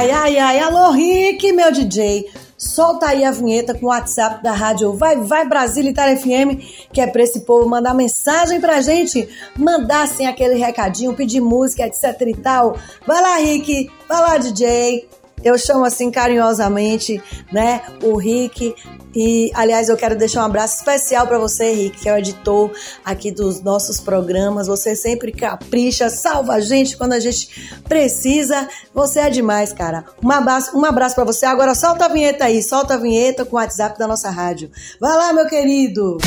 Ai, 0.03 0.11
ai, 0.11 0.39
ai. 0.41 0.59
Alô, 0.59 0.91
Rick, 0.91 1.53
meu 1.53 1.71
DJ. 1.71 2.29
Solta 2.59 3.07
aí 3.07 3.25
a 3.25 3.31
vinheta 3.31 3.73
com 3.73 3.87
o 3.87 3.89
WhatsApp 3.89 4.43
da 4.43 4.51
rádio 4.51 4.95
Vai 4.95 5.15
Vai 5.15 5.47
Brasília 5.47 5.93
Itália 5.93 6.17
FM, 6.17 6.59
que 6.93 7.01
é 7.01 7.07
pra 7.07 7.23
esse 7.23 7.43
povo 7.43 7.69
mandar 7.69 7.95
mensagem 7.95 8.61
pra 8.61 8.81
gente, 8.81 9.29
mandar 9.57 10.03
assim 10.03 10.27
aquele 10.27 10.57
recadinho, 10.57 11.15
pedir 11.15 11.41
música, 11.41 11.87
etc 11.87 12.21
e 12.27 12.35
tal. 12.35 12.77
Vai 13.07 13.23
lá, 13.23 13.37
Rick, 13.37 13.89
vai 14.09 14.21
lá, 14.21 14.39
DJ. 14.39 15.09
Eu 15.45 15.57
chamo 15.57 15.85
assim 15.85 16.11
carinhosamente, 16.11 17.23
né, 17.53 17.83
o 18.03 18.17
Rick. 18.17 18.75
E, 19.15 19.51
aliás, 19.55 19.89
eu 19.89 19.97
quero 19.97 20.17
deixar 20.17 20.43
um 20.43 20.47
abraço 20.47 20.77
especial 20.77 21.27
para 21.27 21.39
você, 21.39 21.73
Rick, 21.73 22.01
que 22.01 22.09
é 22.09 22.15
o 22.15 22.19
editor 22.19 22.71
aqui 23.05 23.31
dos 23.31 23.63
nossos 23.63 24.01
programas. 24.01 24.67
Você 24.67 24.97
sempre 24.97 25.33
capricha, 25.33 26.09
salva 26.09 26.55
a 26.55 26.61
gente 26.61 26.97
quando 26.97 27.13
a 27.13 27.21
gente 27.21 27.81
precisa. 27.89 28.69
Você 28.95 29.21
é 29.21 29.31
demais, 29.31 29.73
cara. 29.73 30.05
Um 30.23 30.31
abraço, 30.31 30.77
um 30.77 30.85
abraço 30.85 31.15
para 31.15 31.25
você. 31.25 31.47
Agora 31.47 31.75
solta 31.75 32.07
a 32.07 32.09
vinheta 32.09 32.45
aí, 32.45 32.63
solta 32.63 32.95
a 32.95 32.99
vinheta 32.99 33.45
com 33.45 33.57
o 33.57 33.59
WhatsApp 33.59 33.99
da 33.99 34.07
nossa 34.09 34.31
rádio. 34.31 34.71
Vai 35.01 35.17
lá, 35.17 35.33
meu 35.33 35.47
querido. 35.47 36.19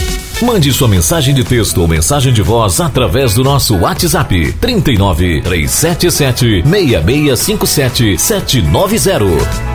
Mande 0.41 0.71
sua 0.73 0.87
mensagem 0.87 1.33
de 1.33 1.43
texto 1.43 1.79
ou 1.79 1.87
mensagem 1.87 2.33
de 2.33 2.41
voz 2.41 2.81
através 2.81 3.33
do 3.33 3.43
nosso 3.43 3.77
WhatsApp 3.77 4.53
39 4.59 5.41
377 5.41 6.63
6657 6.63 8.17
790. 8.19 9.74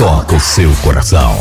toca 0.00 0.34
o 0.34 0.40
seu 0.40 0.70
coração. 0.82 1.36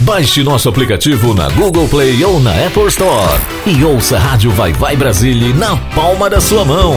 Baixe 0.00 0.42
nosso 0.42 0.70
aplicativo 0.70 1.34
na 1.34 1.50
Google 1.50 1.86
Play 1.86 2.24
ou 2.24 2.40
na 2.40 2.52
Apple 2.66 2.86
Store 2.86 3.38
e 3.66 3.84
ouça 3.84 4.16
a 4.16 4.18
Rádio 4.18 4.50
Vai 4.52 4.72
Vai 4.72 4.96
Brasília 4.96 5.54
na 5.54 5.76
palma 5.94 6.30
da 6.30 6.40
sua 6.40 6.64
mão. 6.64 6.94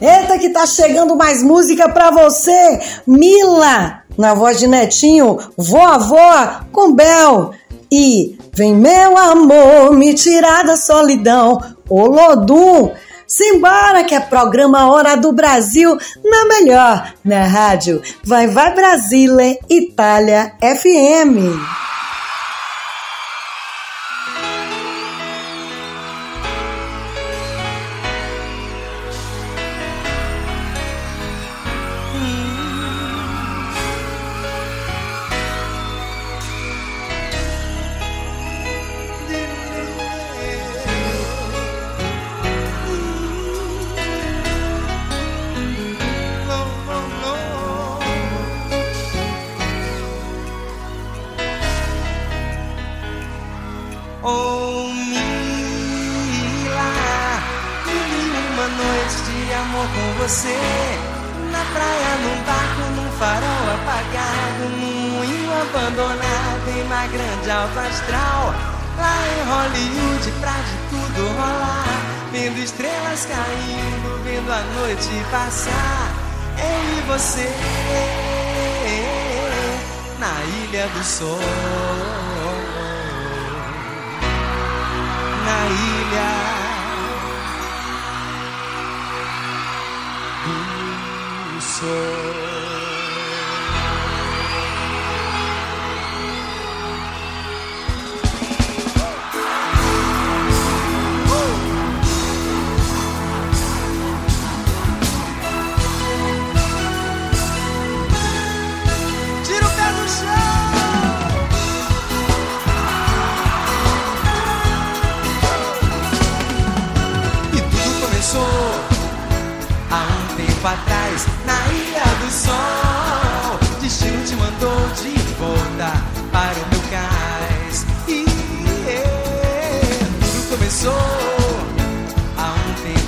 Eita 0.00 0.40
que 0.40 0.48
tá 0.48 0.66
chegando 0.66 1.14
mais 1.14 1.40
música 1.40 1.88
pra 1.88 2.10
você, 2.10 2.80
Mila, 3.06 4.02
na 4.18 4.34
voz 4.34 4.58
de 4.58 4.66
Netinho, 4.66 5.38
vovó 5.56 6.62
com 6.72 6.92
Bel 6.92 7.52
e 7.92 8.36
Vem 8.52 8.74
meu 8.74 9.16
amor 9.16 9.94
me 9.94 10.14
tirar 10.14 10.64
da 10.64 10.76
solidão, 10.76 11.62
Olodum. 11.88 12.90
Simbora 13.30 14.02
que 14.02 14.12
é 14.12 14.18
programa 14.18 14.90
Hora 14.90 15.16
do 15.16 15.32
Brasil 15.32 15.96
na 16.24 16.44
melhor, 16.46 17.14
na 17.24 17.44
rádio 17.44 18.02
Vai 18.24 18.48
Vai 18.48 18.74
Brasília, 18.74 19.56
Itália 19.70 20.52
FM. 20.60 21.89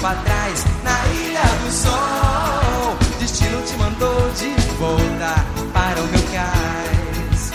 Tempo 0.03 0.07
atrás 0.07 0.65
na 0.83 1.07
Ilha 1.15 1.43
do 1.62 1.71
Sol. 1.71 2.97
Destino 3.21 3.62
te 3.62 3.77
mandou 3.77 4.31
de 4.33 4.51
volta 4.77 5.45
para 5.73 6.01
o 6.01 6.07
meu 6.09 6.23
cais. 6.33 7.53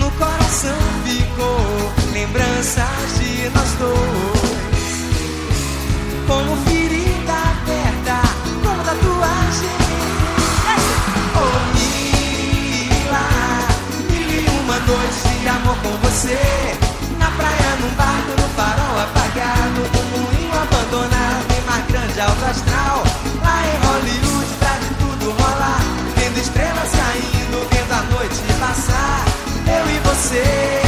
No 0.00 0.10
coração 0.12 0.76
ficou 1.04 1.92
lembranças 2.12 3.18
de 3.18 3.48
nós 3.50 3.72
dois. 3.78 4.52
Como 6.26 6.56
ferida 6.64 7.32
aberta, 7.32 8.20
como 8.64 8.82
tatuagem. 8.82 9.78
Oh, 11.36 11.58
Mila, 11.74 13.26
mil 14.10 14.28
e 14.28 14.46
uma 14.60 14.78
noite 14.80 15.40
de 15.40 15.48
amor 15.48 15.76
com 15.82 15.96
você. 16.08 16.38
Na 17.18 17.30
praia, 17.30 17.76
num 17.80 17.94
barco, 17.94 18.40
no 18.40 18.48
farol 18.56 18.81
apagado. 19.32 19.80
Um 19.98 20.20
moinho 20.20 20.52
abandonado 20.60 21.46
em 21.56 21.66
mar 21.66 21.82
grande, 21.88 22.20
alto 22.20 22.44
astral. 22.44 23.02
Lá 23.42 23.62
em 23.66 23.76
Hollywood, 23.86 24.54
pra 24.58 24.78
de 24.78 24.94
tudo 24.94 25.30
rolar. 25.30 25.80
Vendo 26.16 26.38
estrelas 26.38 26.90
caindo, 26.90 27.68
vendo 27.70 27.92
a 27.92 28.02
noite 28.14 28.42
passar. 28.60 29.24
Eu 29.66 29.90
e 29.90 29.98
você, 30.00 30.81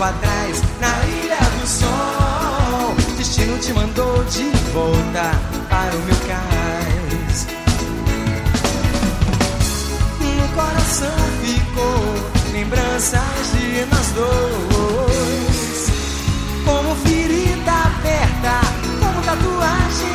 tempo 0.00 0.04
atrás 0.04 0.62
na 0.80 1.06
Ilha 1.06 1.38
do 1.60 1.66
Sol. 1.66 2.94
Destino 3.18 3.58
te 3.58 3.72
mandou 3.74 4.24
de 4.24 4.44
volta 4.72 5.32
para 5.68 5.94
o 5.94 5.98
meu 6.00 6.16
cais. 6.26 7.46
No 10.20 10.48
coração 10.54 11.18
ficou 11.42 12.52
lembranças 12.52 13.52
de 13.52 13.84
nós 13.86 14.06
dois. 14.12 15.90
Como 16.64 16.94
ferida 16.96 17.72
aberta, 17.72 18.60
como 19.00 19.22
tatuagem. 19.22 20.14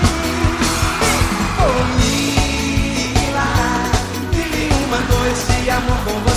Oh, 1.61 1.83
Mila, 1.99 3.49
vive 4.31 4.69
uma 4.85 4.99
noite 4.99 5.63
de 5.63 5.69
amor 5.69 5.97
com 6.05 6.19
você. 6.21 6.34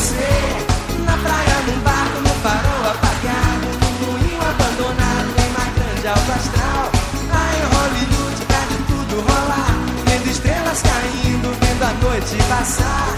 Hollywood, 7.79 8.45
pra 8.47 8.61
de 8.71 8.79
tudo 8.91 9.21
rolar. 9.21 9.73
Vendo 10.07 10.29
estrelas 10.31 10.83
caindo, 10.83 11.49
vendo 11.61 11.83
a 11.85 11.93
noite 12.05 12.37
passar. 12.49 13.15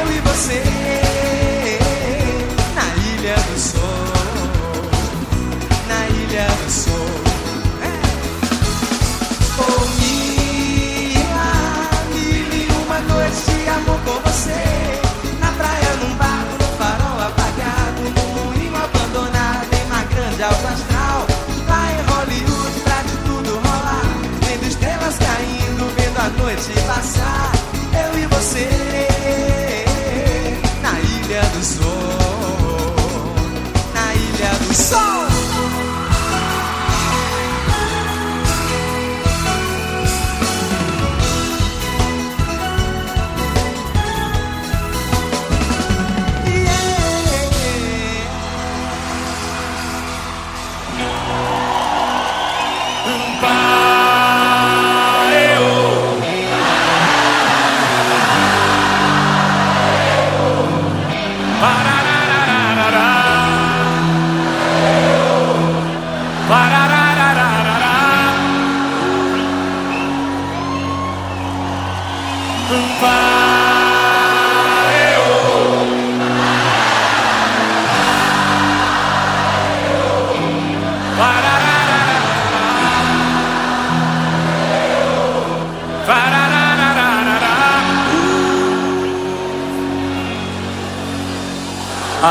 Eu 0.00 0.12
e 0.12 0.20
você, 0.20 0.62
você, 28.48 28.97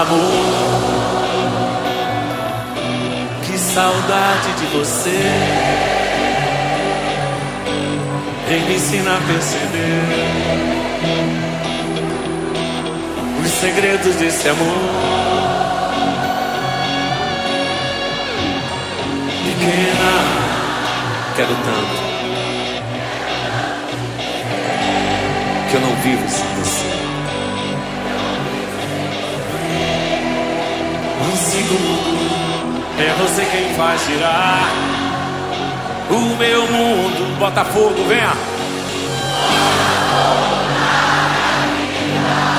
Amor, 0.10 0.22
que 3.46 3.58
saudade 3.58 4.54
de 4.58 4.66
você. 4.68 5.20
Vem 8.48 8.62
me 8.62 8.76
ensinar 8.76 9.18
a 9.18 9.22
perceber 9.28 10.02
os 13.44 13.52
segredos 13.52 14.16
desse 14.16 14.48
amor. 14.48 14.78
Pequena, 19.44 20.12
quero 21.36 21.54
tanto 21.66 22.08
que 25.70 25.76
eu 25.76 25.82
não 25.82 25.96
vivo 25.98 26.30
faz 33.78 34.06
girar 34.08 34.72
o 36.10 36.36
meu 36.36 36.68
mundo. 36.68 37.38
Botafogo, 37.38 38.04
venha! 38.08 38.34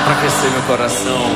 Pra 0.05 0.13
aquecer 0.13 0.49
meu 0.51 0.61
coração. 0.61 1.35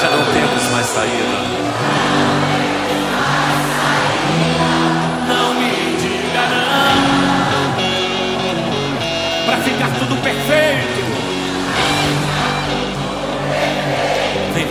Já 0.00 0.10
não 0.10 0.24
temos 0.32 0.70
mais 0.70 0.86
saída. 0.86 1.38
Não 5.26 5.54
me 5.54 5.70
diga 5.96 6.44
não. 6.52 6.94
Pra 9.46 9.56
ficar 9.62 9.90
tudo 9.98 10.14
perfeito. 10.22 10.94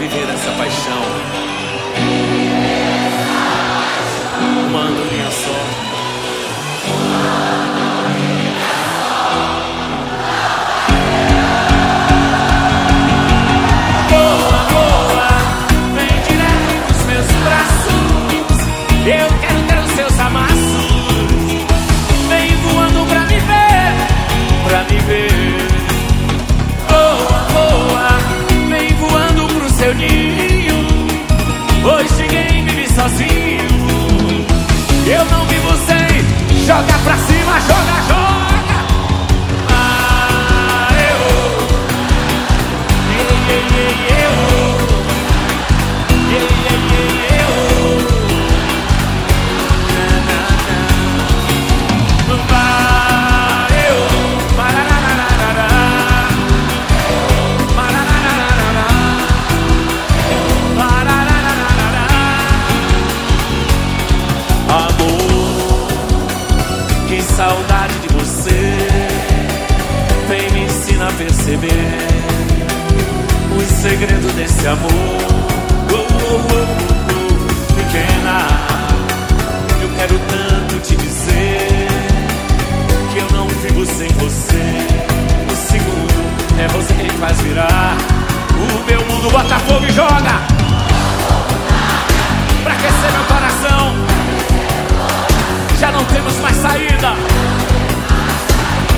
viver 0.07 0.29
essa 0.33 0.51
paixão. 0.57 1.42
Sozinho. 33.03 34.45
Eu 35.05 35.25
não 35.25 35.45
vivo 35.47 35.71
sem. 35.85 36.65
Joga 36.65 36.93
pra 37.03 37.17
cima, 37.17 37.59
joga, 37.59 38.01
joga. 38.07 38.22
Perceber 71.17 72.07
os 73.57 73.67
segredos 73.81 74.33
desse 74.33 74.67
amor. 74.67 74.91
Oh, 75.91 75.95
oh, 75.95 76.35
oh, 76.35 76.63
oh, 77.11 77.73
pequena, 77.73 78.47
eu 79.81 79.89
quero 79.95 80.19
tanto 80.19 80.79
te 80.79 80.95
dizer 80.95 81.87
que 83.11 83.19
eu 83.19 83.37
não 83.37 83.47
vivo 83.47 83.85
sem 83.85 84.07
você. 84.13 84.87
O 85.51 85.55
segundo 85.55 86.59
é 86.59 86.67
você 86.69 86.93
quem 86.93 87.09
faz 87.11 87.39
virar 87.41 87.97
o 88.51 88.85
meu 88.85 89.05
mundo. 89.05 89.29
Bota 89.31 89.59
fogo 89.59 89.85
e 89.85 89.91
joga 89.91 90.41
pra 92.63 92.73
aquecer 92.73 93.11
meu 93.11 93.23
coração. 93.25 93.93
Já 95.79 95.91
não 95.91 96.03
temos 96.05 96.37
mais 96.39 96.55
saída. 96.57 97.72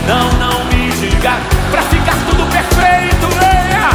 Não, 0.08 0.32
não 0.34 0.66
me 0.66 0.92
diga 0.92 1.34
pra 1.72 1.82
ficar 1.84 2.16
tudo 2.30 2.46
perfeito, 2.52 3.28
venha. 3.40 3.90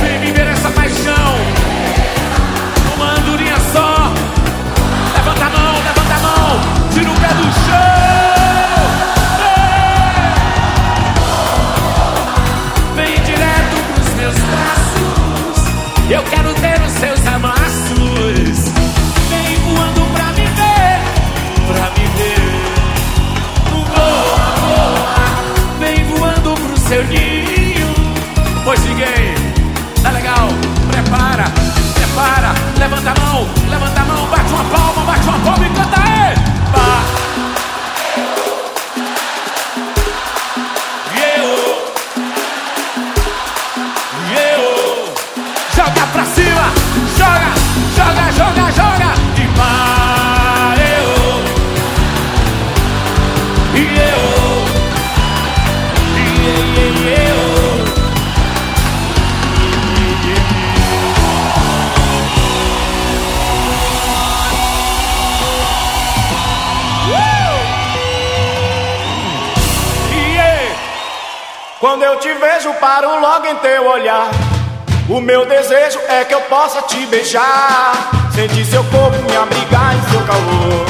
Vem 0.00 0.18
viver 0.18 0.48
essa 0.48 0.70
paixão. 0.70 1.36
Uma 2.96 3.12
andorinha 3.12 3.56
só. 3.72 4.12
Levanta 5.14 5.44
a 5.44 5.50
mão, 5.50 5.74
levanta 5.84 6.14
a 6.14 6.18
mão. 6.18 6.60
Tira 6.92 7.10
o 7.10 7.14
pé 7.14 7.28
do 7.28 7.44
chão. 7.64 8.80
Vem, 12.96 13.14
vem 13.14 13.22
direto 13.22 13.76
pros 13.94 14.14
meus 14.14 14.34
braços. 14.34 16.10
Eu 16.10 16.22
quero 16.24 16.54
ter 16.54 16.80
os 16.82 16.92
seus 16.92 17.26
amassos. 17.26 18.69
Seu 26.90 27.04
ninho. 27.04 27.86
Pois 28.64 28.80
ninguém, 28.82 29.32
tá 30.02 30.10
legal? 30.10 30.48
Prepara, 30.90 31.44
prepara, 31.94 32.52
levanta 32.80 33.12
a 33.12 33.20
mão, 33.20 33.48
levanta 33.68 34.00
a 34.00 34.04
mão, 34.04 34.26
bate 34.26 34.52
uma 34.52 34.64
palma, 34.64 35.04
bate 35.04 35.28
uma 35.28 35.38
palma 35.38 35.69
vejo, 72.70 72.74
paro 72.74 73.20
logo 73.20 73.46
em 73.46 73.56
teu 73.56 73.86
olhar. 73.86 74.30
O 75.08 75.20
meu 75.20 75.44
desejo 75.46 75.98
é 76.08 76.24
que 76.24 76.34
eu 76.34 76.40
possa 76.42 76.82
te 76.82 77.04
beijar. 77.06 77.92
Sentir 78.32 78.64
seu 78.64 78.84
corpo, 78.84 79.16
me 79.28 79.36
abrigar 79.36 79.96
em 79.96 80.10
seu 80.10 80.20
calor. 80.20 80.86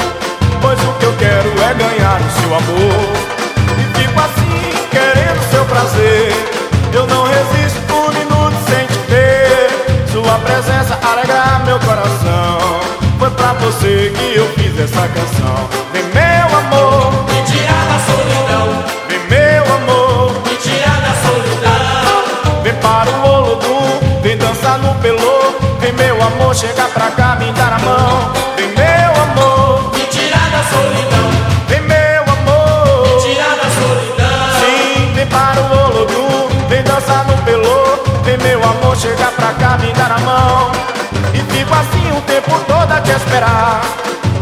Pois 0.61 0.79
o 0.79 0.93
que 0.99 1.05
eu 1.05 1.15
quero 1.17 1.49
é 1.49 1.73
ganhar 1.73 2.19
o 2.21 2.31
seu 2.39 2.55
amor. 2.55 3.09
E 3.79 3.99
fico 3.99 4.19
assim, 4.19 4.89
querendo 4.91 5.51
seu 5.51 5.65
prazer. 5.65 6.31
Eu 6.93 7.07
não 7.07 7.23
resisto 7.23 7.93
um 7.93 8.09
minuto 8.09 8.55
sem 8.69 8.85
te 8.85 8.99
ver. 9.09 10.11
Sua 10.11 10.37
presença 10.39 10.99
alegra 11.01 11.61
meu 11.65 11.79
coração. 11.79 12.81
Foi 13.17 13.29
pra 13.31 13.53
você 13.53 14.11
que 14.15 14.37
eu 14.37 14.47
fiz 14.53 14.79
essa 14.79 15.07
canção. 15.07 15.69
Vem, 15.93 16.10
amor, 26.33 26.55
chega 26.55 26.87
pra 26.89 27.11
cá, 27.11 27.35
me 27.35 27.51
dar 27.53 27.73
a 27.73 27.79
mão. 27.79 28.31
Vem 28.55 28.67
meu 28.69 29.11
amor, 29.23 29.91
Me 29.93 30.05
tirar 30.05 30.49
da 30.49 30.63
solidão, 30.63 31.29
vem 31.67 31.81
meu 31.81 32.23
amor. 32.23 33.21
Tirar 33.21 33.55
da 33.55 33.69
solidão. 33.79 34.41
Sim, 34.59 35.13
vem 35.13 35.27
para 35.27 35.61
o 35.61 35.87
Olodum, 35.87 36.67
vem 36.69 36.83
dançar 36.83 37.25
no 37.25 37.37
pelô. 37.43 37.99
Vem 38.23 38.37
meu 38.37 38.63
amor, 38.63 38.95
chega 38.95 39.31
pra 39.31 39.53
cá, 39.53 39.77
me 39.77 39.91
dar 39.93 40.11
a 40.11 40.19
mão. 40.19 40.71
E 41.33 41.39
fico 41.51 41.73
assim 41.73 42.17
o 42.17 42.21
tempo 42.21 42.59
todo 42.67 42.91
a 42.91 43.01
te 43.01 43.11
esperar. 43.11 43.81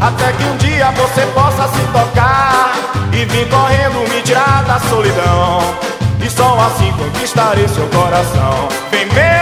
Até 0.01 0.31
que 0.33 0.43
um 0.43 0.57
dia 0.57 0.91
você 0.91 1.25
possa 1.33 1.67
se 1.67 1.81
tocar 1.91 2.73
E 3.11 3.25
vir 3.25 3.49
correndo 3.49 4.09
me 4.09 4.21
tirar 4.21 4.63
da 4.63 4.79
solidão. 4.89 5.59
E 6.21 6.29
só 6.29 6.57
assim 6.67 6.91
conquistarei 6.93 7.67
seu 7.67 7.85
coração. 7.87 8.69
Vem 8.91 9.05
meu 9.07 9.38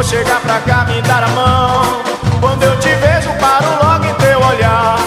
meu 0.00 0.04
amor, 0.04 0.04
chegar 0.04 0.40
pra 0.40 0.58
cá, 0.60 0.84
me 0.84 1.00
dar 1.02 1.22
a 1.24 1.28
mão. 1.28 2.02
Quando 2.40 2.62
eu 2.62 2.78
te 2.78 2.88
vejo, 2.88 3.30
paro 3.38 3.66
logo 3.82 4.04
em 4.04 4.14
teu 4.14 4.40
olhar. 4.40 4.98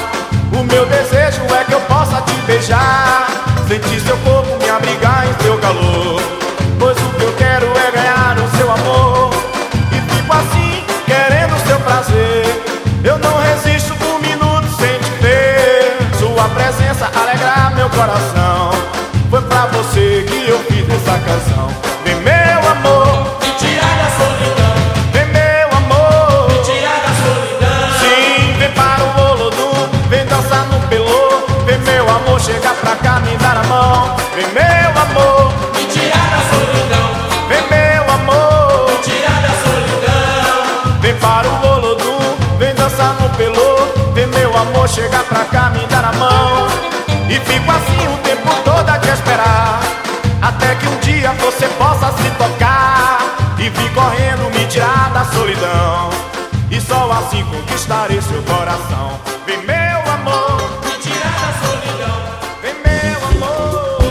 O 0.51 0.63
meu 0.63 0.85
desejo 0.85 1.41
é 1.53 1.63
que 1.63 1.73
eu 1.73 1.81
possa 1.81 2.21
te 2.21 2.33
beijar. 2.45 3.27
Sentir 3.67 3.99
seu 4.01 4.17
corpo, 4.17 4.57
me 4.61 4.69
abrigar 4.69 5.25
em 5.27 5.43
seu 5.43 5.57
calor. 5.57 6.21
Pois 6.79 6.97
o 6.97 7.09
que 7.17 7.23
eu 7.23 7.33
quero 7.33 7.65
é 7.65 7.91
ganhar 7.91 8.37
o 8.37 8.57
seu 8.57 8.71
amor. 8.71 9.33
E 9.91 10.15
fico 10.15 10.33
assim, 10.33 10.83
querendo 11.05 11.67
seu 11.67 11.79
prazer. 11.79 12.45
Eu 13.03 13.17
não 13.17 13.37
resisto 13.41 13.93
um 13.93 14.19
minuto 14.19 14.67
sem 14.77 14.99
te 14.99 15.11
ver. 15.21 15.97
Sua 16.19 16.47
presença 16.49 17.09
alegra 17.15 17.71
meu 17.75 17.89
coração. 17.89 18.71
Foi 19.29 19.41
pra 19.41 19.65
você 19.67 20.25
que 20.27 20.49
eu 20.49 20.59
fiz 20.65 20.87
essa 20.89 21.17
canção 21.19 21.92
amor 44.83 44.89
chegar 44.89 45.23
pra 45.23 45.45
cá, 45.45 45.69
me 45.69 45.85
dar 45.87 46.05
a 46.05 46.13
mão. 46.13 46.67
E 47.29 47.39
fico 47.39 47.71
assim 47.71 48.07
o 48.13 48.17
tempo 48.17 48.49
todo 48.63 48.89
a 48.89 48.99
te 48.99 49.09
esperar. 49.09 49.81
Até 50.41 50.75
que 50.75 50.87
um 50.87 50.97
dia 50.99 51.31
você 51.33 51.67
possa 51.77 52.11
se 52.17 52.29
tocar 52.31 53.19
E 53.57 53.69
vir 53.69 53.93
correndo 53.93 54.51
me 54.51 54.65
tirar 54.67 55.09
da 55.13 55.23
solidão. 55.25 56.09
E 56.69 56.81
só 56.81 57.09
assim 57.11 57.43
conquistarei 57.45 58.21
seu 58.21 58.43
coração. 58.43 59.19
Vem 59.45 59.57
meu 59.65 60.11
amor 60.11 60.81
Me 60.83 60.91
tirar 61.01 61.37
da 61.39 61.53
solidão. 61.63 62.19
Vem 62.61 62.73
meu 62.83 63.47
amor 63.47 64.03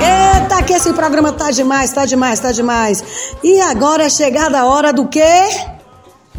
Eita 0.00 0.62
que 0.64 0.72
esse 0.72 0.92
programa 0.94 1.32
tá 1.32 1.52
demais, 1.52 1.92
tá 1.92 2.04
demais, 2.04 2.40
tá 2.40 2.50
demais. 2.50 3.04
E 3.42 3.60
agora 3.60 4.04
é 4.04 4.08
chegada 4.08 4.58
a 4.58 4.66
hora 4.66 4.92
do 4.92 5.06
quê? 5.06 5.71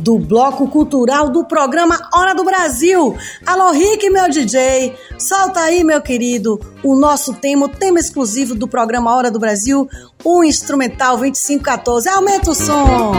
Do 0.03 0.19
bloco 0.19 0.67
cultural 0.67 1.29
do 1.29 1.45
programa 1.45 2.09
Hora 2.13 2.35
do 2.35 2.43
Brasil. 2.43 3.15
Alô, 3.45 3.71
Rick, 3.71 4.09
meu 4.09 4.29
DJ. 4.29 4.93
Solta 5.17 5.61
aí, 5.61 5.81
meu 5.81 6.01
querido, 6.01 6.59
o 6.83 6.93
nosso 6.93 7.33
tema, 7.35 7.67
o 7.67 7.69
tema 7.69 7.99
exclusivo 7.99 8.53
do 8.53 8.67
programa 8.67 9.15
Hora 9.15 9.31
do 9.31 9.39
Brasil, 9.39 9.87
o 10.21 10.43
instrumental 10.43 11.15
2514. 11.15 12.09
Aumenta 12.09 12.51
o 12.51 12.53
som. 12.53 13.13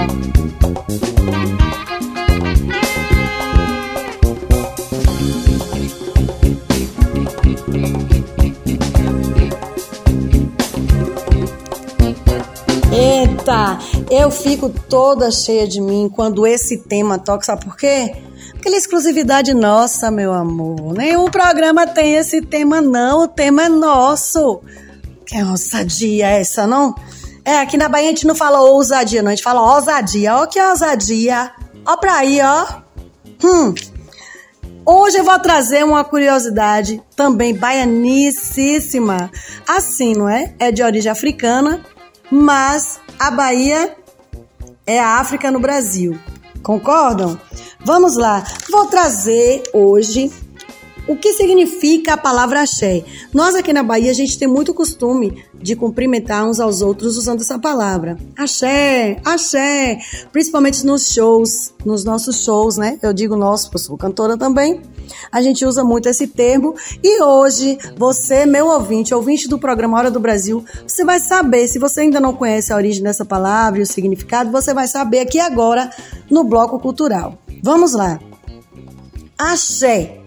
Eita, 12.92 13.78
eu 14.10 14.30
fico 14.30 14.68
toda 14.68 15.30
cheia 15.30 15.66
de 15.66 15.80
mim 15.80 16.10
quando 16.12 16.46
esse 16.46 16.78
tema 16.78 17.18
toca, 17.18 17.44
sabe 17.44 17.64
por 17.64 17.76
quê? 17.76 18.14
Aquela 18.54 18.76
exclusividade 18.76 19.52
nossa, 19.52 20.10
meu 20.10 20.32
amor. 20.32 20.94
Nenhum 20.94 21.30
programa 21.30 21.86
tem 21.86 22.14
esse 22.14 22.40
tema, 22.40 22.80
não. 22.80 23.24
O 23.24 23.28
tema 23.28 23.64
é 23.64 23.68
nosso. 23.68 24.62
Que 25.26 25.42
ousadia 25.42 26.28
é 26.28 26.40
essa, 26.40 26.66
não? 26.66 26.94
É, 27.44 27.58
aqui 27.58 27.76
na 27.76 27.88
Bahia 27.88 28.06
a 28.06 28.10
gente 28.10 28.26
não 28.26 28.34
fala 28.34 28.62
ousadia, 28.62 29.22
não. 29.22 29.28
A 29.28 29.34
gente 29.34 29.44
fala 29.44 29.74
ousadia. 29.74 30.36
Ó 30.36 30.46
que 30.46 30.60
ousadia. 30.60 31.52
Ó 31.86 31.96
pra 31.98 32.16
aí, 32.16 32.40
ó. 32.40 32.66
Hum. 33.44 33.74
Hoje 34.86 35.18
eu 35.18 35.24
vou 35.24 35.38
trazer 35.38 35.84
uma 35.84 36.04
curiosidade 36.04 37.02
também 37.16 37.54
baianicíssima. 37.54 39.30
Assim, 39.66 40.14
não 40.14 40.28
é? 40.28 40.54
É 40.58 40.70
de 40.70 40.82
origem 40.82 41.10
africana, 41.10 41.80
mas 42.30 43.00
a 43.18 43.30
Bahia 43.30 43.96
é 44.86 45.00
a 45.00 45.18
África 45.18 45.50
no 45.50 45.60
Brasil. 45.60 46.18
Concordam? 46.62 47.38
Vamos 47.84 48.16
lá. 48.16 48.42
Vou 48.70 48.86
trazer 48.86 49.62
hoje 49.72 50.32
o 51.06 51.16
que 51.16 51.32
significa 51.34 52.14
a 52.14 52.16
palavra 52.16 52.62
axé. 52.62 53.04
Nós 53.32 53.54
aqui 53.54 53.72
na 53.72 53.82
Bahia 53.82 54.10
a 54.10 54.14
gente 54.14 54.38
tem 54.38 54.48
muito 54.48 54.72
costume 54.72 55.44
de 55.54 55.76
cumprimentar 55.76 56.46
uns 56.46 56.60
aos 56.60 56.80
outros 56.80 57.16
usando 57.16 57.40
essa 57.40 57.58
palavra. 57.58 58.16
Axé, 58.36 59.20
axé, 59.24 59.98
principalmente 60.32 60.84
nos 60.84 61.12
shows, 61.12 61.72
nos 61.84 62.04
nossos 62.04 62.42
shows, 62.42 62.76
né? 62.76 62.98
Eu 63.02 63.12
digo 63.12 63.36
nosso, 63.36 63.70
porque 63.70 63.86
sou 63.86 63.96
cantora 63.96 64.36
também. 64.36 64.80
A 65.30 65.42
gente 65.42 65.64
usa 65.66 65.84
muito 65.84 66.08
esse 66.08 66.26
termo 66.26 66.74
e 67.02 67.22
hoje 67.22 67.78
você, 67.96 68.46
meu 68.46 68.68
ouvinte, 68.68 69.14
ouvinte 69.14 69.48
do 69.48 69.58
programa 69.58 69.98
Hora 69.98 70.10
do 70.10 70.18
Brasil, 70.18 70.64
você 70.86 71.04
vai 71.04 71.20
saber, 71.20 71.68
se 71.68 71.78
você 71.78 72.02
ainda 72.02 72.20
não 72.20 72.32
conhece 72.32 72.72
a 72.72 72.76
origem 72.76 73.02
dessa 73.02 73.24
palavra 73.24 73.80
e 73.80 73.82
o 73.82 73.86
significado, 73.86 74.50
você 74.50 74.72
vai 74.72 74.86
saber 74.86 75.20
aqui 75.20 75.38
agora 75.38 75.90
no 76.30 76.44
bloco 76.44 76.78
cultural. 76.78 77.38
Vamos 77.62 77.92
lá. 77.92 78.18
Axé 79.36 80.23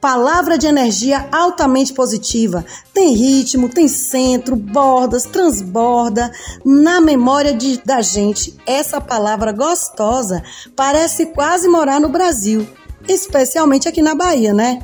Palavra 0.00 0.56
de 0.56 0.66
energia 0.68 1.28
altamente 1.32 1.92
positiva. 1.92 2.64
Tem 2.94 3.14
ritmo, 3.14 3.68
tem 3.68 3.88
centro, 3.88 4.54
bordas, 4.54 5.24
transborda. 5.24 6.30
Na 6.64 7.00
memória 7.00 7.52
de, 7.52 7.82
da 7.84 8.00
gente, 8.00 8.56
essa 8.64 9.00
palavra 9.00 9.50
gostosa 9.50 10.40
parece 10.76 11.26
quase 11.26 11.66
morar 11.66 12.00
no 12.00 12.08
Brasil, 12.08 12.64
especialmente 13.08 13.88
aqui 13.88 14.00
na 14.00 14.14
Bahia, 14.14 14.54
né? 14.54 14.78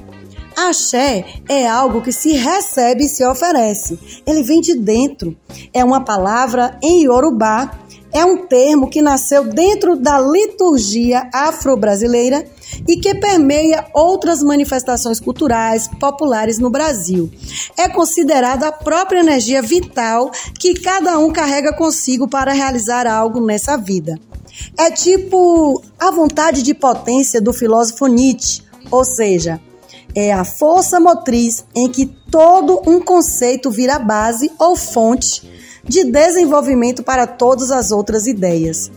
Axé 0.56 1.24
é 1.48 1.66
algo 1.66 2.00
que 2.02 2.12
se 2.12 2.32
recebe 2.32 3.04
e 3.04 3.08
se 3.08 3.24
oferece. 3.24 3.98
Ele 4.26 4.42
vem 4.42 4.60
de 4.60 4.74
dentro. 4.74 5.36
É 5.72 5.84
uma 5.84 6.00
palavra 6.04 6.76
em 6.82 7.04
Yorubá. 7.04 7.78
É 8.12 8.24
um 8.24 8.46
termo 8.46 8.88
que 8.88 9.02
nasceu 9.02 9.44
dentro 9.44 9.96
da 9.96 10.20
liturgia 10.20 11.28
afro-brasileira 11.32 12.44
e 12.86 12.96
que 12.96 13.14
permeia 13.14 13.86
outras 13.92 14.42
manifestações 14.42 15.20
culturais 15.20 15.88
populares 16.00 16.58
no 16.58 16.70
Brasil. 16.70 17.30
É 17.76 17.88
considerada 17.88 18.68
a 18.68 18.72
própria 18.72 19.20
energia 19.20 19.62
vital 19.62 20.30
que 20.58 20.74
cada 20.74 21.18
um 21.18 21.32
carrega 21.32 21.72
consigo 21.72 22.28
para 22.28 22.52
realizar 22.52 23.06
algo 23.06 23.44
nessa 23.44 23.76
vida. 23.76 24.18
É 24.78 24.90
tipo 24.90 25.82
a 25.98 26.10
vontade 26.10 26.62
de 26.62 26.74
potência 26.74 27.40
do 27.40 27.52
filósofo 27.52 28.06
Nietzsche, 28.06 28.62
ou 28.90 29.04
seja, 29.04 29.60
é 30.14 30.32
a 30.32 30.44
força 30.44 31.00
motriz 31.00 31.64
em 31.74 31.88
que 31.88 32.06
todo 32.30 32.80
um 32.86 33.00
conceito 33.00 33.70
vira 33.70 33.98
base 33.98 34.50
ou 34.58 34.76
fonte 34.76 35.42
de 35.84 36.04
desenvolvimento 36.04 37.02
para 37.02 37.26
todas 37.26 37.70
as 37.70 37.90
outras 37.90 38.26
ideias. 38.26 38.90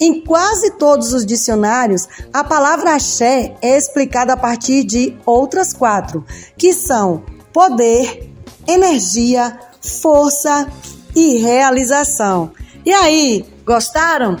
Em 0.00 0.20
quase 0.20 0.72
todos 0.72 1.12
os 1.12 1.24
dicionários, 1.24 2.06
a 2.32 2.44
palavra 2.44 2.94
axé 2.94 3.54
é 3.62 3.76
explicada 3.76 4.32
a 4.34 4.36
partir 4.36 4.84
de 4.84 5.16
outras 5.24 5.72
quatro, 5.72 6.24
que 6.56 6.72
são 6.72 7.24
poder, 7.52 8.30
energia, 8.66 9.58
força 9.80 10.68
e 11.14 11.38
realização. 11.38 12.52
E 12.84 12.92
aí, 12.92 13.44
gostaram? 13.64 14.36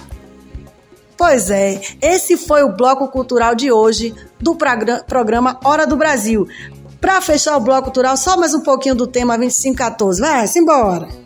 Pois 1.16 1.50
é, 1.50 1.80
esse 2.02 2.36
foi 2.36 2.62
o 2.62 2.76
bloco 2.76 3.08
cultural 3.08 3.54
de 3.54 3.72
hoje 3.72 4.14
do 4.38 4.54
progra- 4.54 5.02
programa 5.04 5.58
Hora 5.64 5.86
do 5.86 5.96
Brasil. 5.96 6.46
Para 7.00 7.20
fechar 7.20 7.56
o 7.56 7.60
bloco 7.60 7.84
cultural, 7.84 8.16
só 8.16 8.36
mais 8.36 8.52
um 8.52 8.60
pouquinho 8.60 8.94
do 8.94 9.06
tema 9.06 9.38
2514. 9.38 10.20
Vai, 10.20 10.46
simbora! 10.46 11.25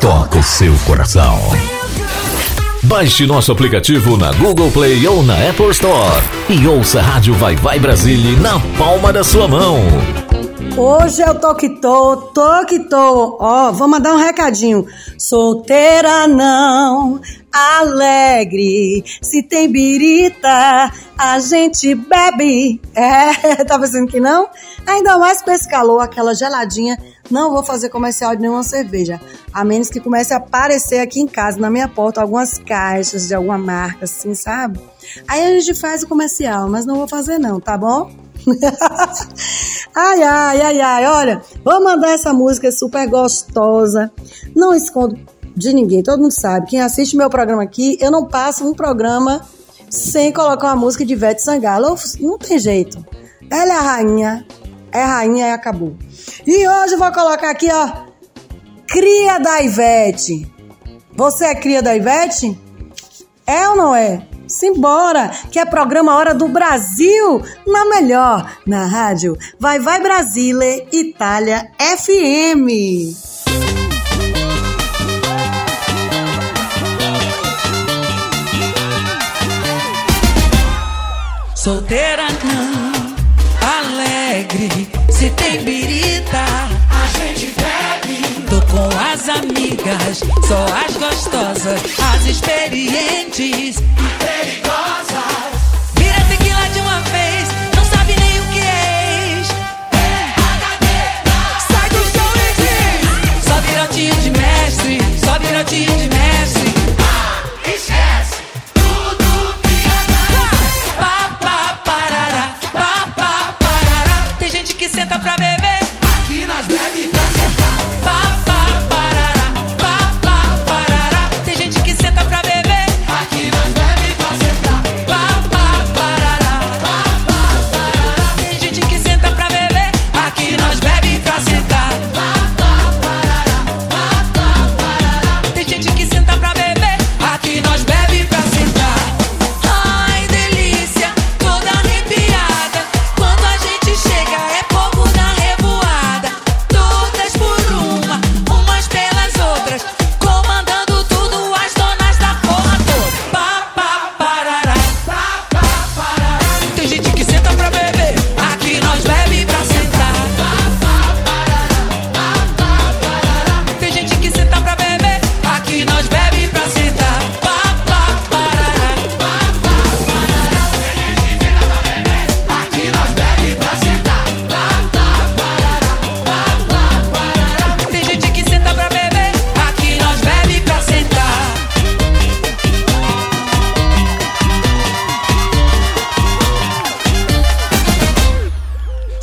toca 0.00 0.38
o 0.38 0.42
seu 0.42 0.74
coração. 0.86 1.38
Baixe 2.84 3.26
nosso 3.26 3.52
aplicativo 3.52 4.16
na 4.16 4.32
Google 4.32 4.70
Play 4.70 5.06
ou 5.06 5.22
na 5.22 5.34
Apple 5.34 5.68
Store 5.70 6.22
e 6.48 6.66
ouça 6.66 7.00
a 7.00 7.02
Rádio 7.02 7.34
Vai 7.34 7.54
Vai 7.54 7.78
Brasília 7.78 8.38
na 8.40 8.58
palma 8.78 9.12
da 9.12 9.22
sua 9.22 9.46
mão. 9.46 9.76
Hoje 10.74 11.20
eu 11.20 11.38
tô 11.38 11.54
que 11.54 11.68
tô, 11.68 12.16
tô 12.16 12.64
que 12.64 12.78
tô. 12.78 13.36
Ó, 13.38 13.68
oh, 13.68 13.72
vou 13.74 13.86
mandar 13.86 14.14
um 14.14 14.16
recadinho. 14.16 14.86
Solteira 15.18 16.26
não, 16.26 17.20
alegre. 17.52 19.04
Se 19.20 19.42
tem 19.42 19.70
birita, 19.70 20.90
a 21.18 21.38
gente 21.40 21.94
bebe. 21.94 22.80
É, 22.94 23.64
tá 23.68 23.78
pensando 23.78 24.06
que 24.06 24.18
não? 24.18 24.48
Ainda 24.86 25.18
mais 25.18 25.42
com 25.42 25.50
esse 25.50 25.68
calor, 25.68 26.00
aquela 26.00 26.34
geladinha 26.34 26.96
não 27.30 27.52
vou 27.52 27.62
fazer 27.62 27.88
comercial 27.88 28.34
de 28.34 28.42
nenhuma 28.42 28.62
cerveja, 28.62 29.20
a 29.52 29.64
menos 29.64 29.88
que 29.88 30.00
comece 30.00 30.34
a 30.34 30.38
aparecer 30.38 30.98
aqui 30.98 31.20
em 31.20 31.26
casa, 31.26 31.58
na 31.58 31.70
minha 31.70 31.88
porta, 31.88 32.20
algumas 32.20 32.58
caixas 32.58 33.28
de 33.28 33.34
alguma 33.34 33.58
marca, 33.58 34.04
assim, 34.04 34.34
sabe? 34.34 34.80
Aí 35.28 35.44
a 35.44 35.60
gente 35.60 35.78
faz 35.78 36.02
o 36.02 36.08
comercial, 36.08 36.68
mas 36.68 36.84
não 36.84 36.96
vou 36.96 37.08
fazer 37.08 37.38
não, 37.38 37.60
tá 37.60 37.78
bom? 37.78 38.10
ai, 39.94 40.22
ai, 40.22 40.60
ai, 40.60 40.80
ai, 40.80 41.06
olha, 41.06 41.42
vou 41.64 41.82
mandar 41.82 42.10
essa 42.10 42.32
música 42.32 42.72
super 42.72 43.06
gostosa. 43.08 44.10
Não 44.54 44.74
escondo 44.74 45.18
de 45.54 45.72
ninguém, 45.72 46.02
todo 46.02 46.20
mundo 46.20 46.32
sabe. 46.32 46.66
Quem 46.66 46.80
assiste 46.80 47.16
meu 47.16 47.28
programa 47.28 47.62
aqui, 47.62 47.98
eu 48.00 48.10
não 48.10 48.26
passo 48.26 48.66
um 48.66 48.74
programa 48.74 49.42
sem 49.90 50.32
colocar 50.32 50.68
uma 50.68 50.76
música 50.76 51.04
de 51.04 51.12
Ivete 51.12 51.42
Sangalo. 51.42 51.96
Não 52.20 52.38
tem 52.38 52.58
jeito. 52.58 53.04
Ela 53.50 53.74
é 53.74 53.76
a 53.76 53.80
rainha, 53.80 54.46
é 54.92 55.02
rainha 55.02 55.48
e 55.48 55.52
acabou. 55.52 55.96
E 56.46 56.68
hoje 56.68 56.96
vou 56.96 57.12
colocar 57.12 57.50
aqui, 57.50 57.68
ó, 57.72 58.06
cria 58.86 59.38
da 59.38 59.62
Ivete. 59.62 60.50
Você 61.12 61.46
é 61.46 61.54
cria 61.54 61.82
da 61.82 61.94
Ivete? 61.94 62.58
É 63.46 63.68
ou 63.68 63.76
não 63.76 63.94
é? 63.94 64.26
Simbora, 64.46 65.30
que 65.50 65.58
é 65.60 65.64
programa 65.64 66.16
Hora 66.16 66.34
do 66.34 66.48
Brasil, 66.48 67.40
na 67.66 67.84
melhor, 67.84 68.56
na 68.66 68.84
rádio 68.84 69.36
Vai 69.60 69.78
Vai 69.78 70.00
Brasile, 70.00 70.88
Itália 70.92 71.70
FM. 71.78 72.66
Solteira 81.54 82.26
não 82.42 82.79
alegre. 84.40 84.88
Se 85.10 85.30
tem 85.30 85.62
birita, 85.62 86.38
a 86.90 87.18
gente 87.18 87.54
bebe. 87.56 88.46
Tô 88.48 88.60
com 88.72 88.88
as 88.98 89.28
amigas, 89.28 90.20
só 90.46 90.64
as 90.86 90.96
gostosas, 90.96 91.80
as 92.14 92.26
experientes 92.26 93.78
e 93.78 94.08
perigosas. 94.18 95.60
Vira 95.94 96.24
tequila 96.28 96.68
de 96.72 96.80
uma 96.80 97.00
vez, 97.00 97.48
não 97.76 97.84
sabe 97.84 98.14
nem 98.18 98.40
o 98.40 98.46
que 98.52 98.60
é 98.60 99.36
ex. 99.36 99.48
É 99.92 100.34
Sai 101.72 101.88
do 101.90 102.02
chão 102.10 102.32
e 102.36 102.48
diz: 102.60 103.44
Só 103.44 103.60
virotinho 103.60 104.14
de 104.16 104.30
mestre, 104.30 104.98
só 105.24 105.38
virotinho 105.38 105.96
de 105.96 106.08
mestre. 106.08 106.39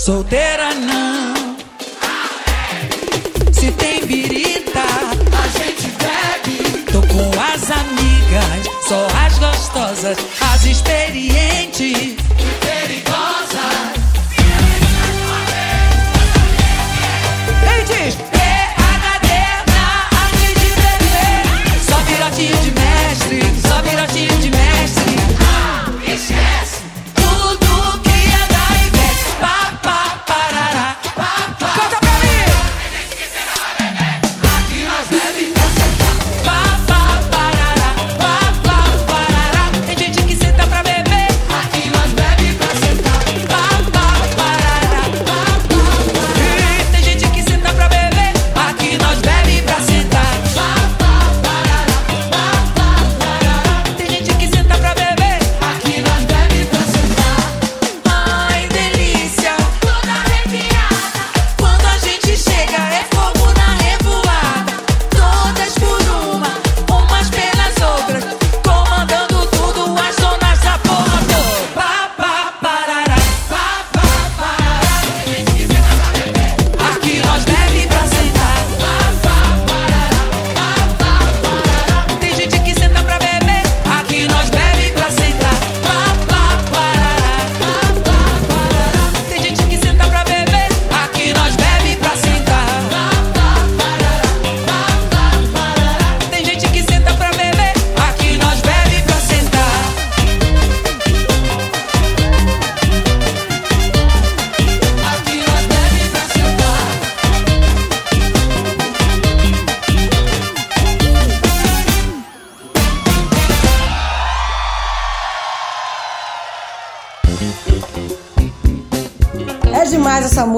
Solteiro. 0.07 0.46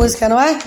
música, 0.10 0.28
não 0.28 0.42
é? 0.42 0.58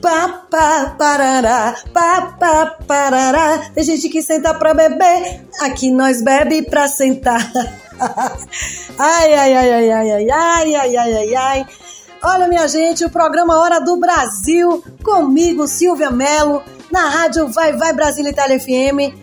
Pá, 0.00 0.46
pá, 0.50 0.94
parará, 0.96 1.76
pá, 1.92 2.34
pá, 2.40 2.78
parará. 2.86 3.70
Tem 3.74 3.84
gente 3.84 4.08
que 4.08 4.22
senta 4.22 4.54
pra 4.54 4.72
beber, 4.72 5.44
aqui 5.60 5.90
nós 5.90 6.22
bebe 6.22 6.62
pra 6.62 6.88
sentar. 6.88 7.40
ai, 8.98 9.34
ai, 9.34 9.54
ai, 9.54 9.72
ai, 9.72 9.90
ai, 9.90 10.10
ai, 10.10 10.30
ai, 10.30 10.74
ai, 10.74 10.96
ai, 10.96 11.14
ai, 11.14 11.34
ai. 11.34 11.66
Olha, 12.22 12.48
minha 12.48 12.66
gente, 12.66 13.04
o 13.04 13.10
programa 13.10 13.60
Hora 13.60 13.80
do 13.80 13.98
Brasil, 13.98 14.82
comigo, 15.02 15.68
Silvia 15.68 16.10
Mello 16.10 16.62
na 16.90 17.06
rádio 17.08 17.48
Vai 17.48 17.76
Vai 17.76 17.92
Brasil 17.92 18.26
Itália 18.26 18.58
FM. 18.58 19.14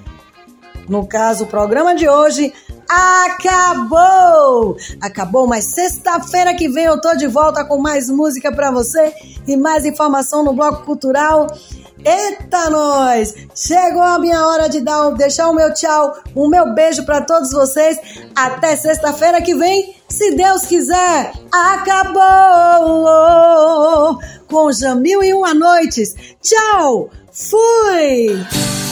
No 0.87 1.07
caso, 1.07 1.45
o 1.45 1.47
programa 1.47 1.95
de 1.95 2.07
hoje 2.07 2.53
acabou! 2.89 4.77
Acabou, 5.01 5.47
mas 5.47 5.65
sexta-feira 5.65 6.53
que 6.55 6.69
vem 6.69 6.85
eu 6.85 6.99
tô 6.99 7.15
de 7.15 7.27
volta 7.27 7.63
com 7.65 7.77
mais 7.77 8.09
música 8.09 8.51
pra 8.51 8.71
você 8.71 9.13
e 9.47 9.55
mais 9.55 9.85
informação 9.85 10.43
no 10.43 10.53
Bloco 10.53 10.83
Cultural. 10.83 11.47
Eita, 12.03 12.69
nós! 12.69 13.33
Chegou 13.55 14.01
a 14.01 14.19
minha 14.19 14.45
hora 14.47 14.69
de 14.69 14.79
dar, 14.81 15.09
deixar 15.11 15.49
o 15.49 15.53
meu 15.53 15.73
tchau, 15.73 16.15
o 16.35 16.47
meu 16.47 16.73
beijo 16.73 17.05
pra 17.05 17.21
todos 17.21 17.51
vocês. 17.51 17.99
Até 18.35 18.75
sexta-feira 18.75 19.41
que 19.41 19.55
vem, 19.55 19.95
se 20.07 20.35
Deus 20.35 20.63
quiser. 20.63 21.33
Acabou! 21.51 22.17
Com 24.49 24.71
Jamil 24.71 25.23
e 25.23 25.33
uma 25.33 25.53
noites. 25.53 26.15
Tchau! 26.41 27.09
Fui! 27.31 28.86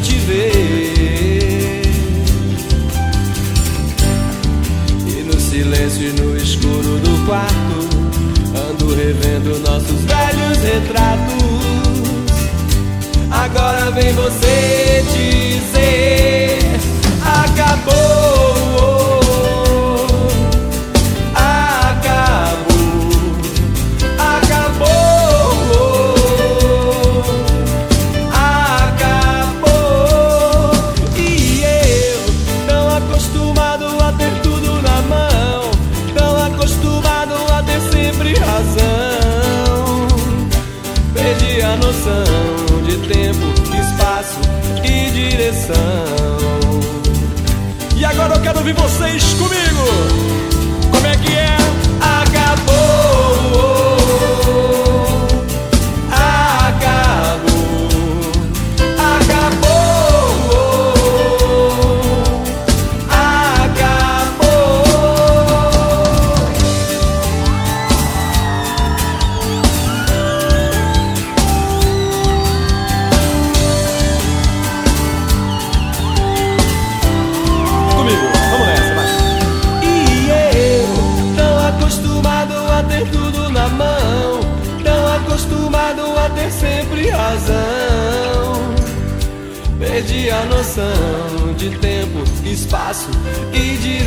Te 0.00 0.14
ver. 0.14 1.82
E 5.06 5.22
no 5.24 5.40
silêncio 5.40 6.08
e 6.08 6.12
no 6.20 6.36
escuro 6.36 6.98
do 6.98 7.26
quarto, 7.26 7.88
ando 8.70 8.94
revendo 8.94 9.58
nossos 9.60 10.00
velhos 10.04 10.58
retratos. 10.58 11.38
Agora 13.30 13.90
vem 13.90 14.12
você 14.12 15.04
dizer: 15.12 16.17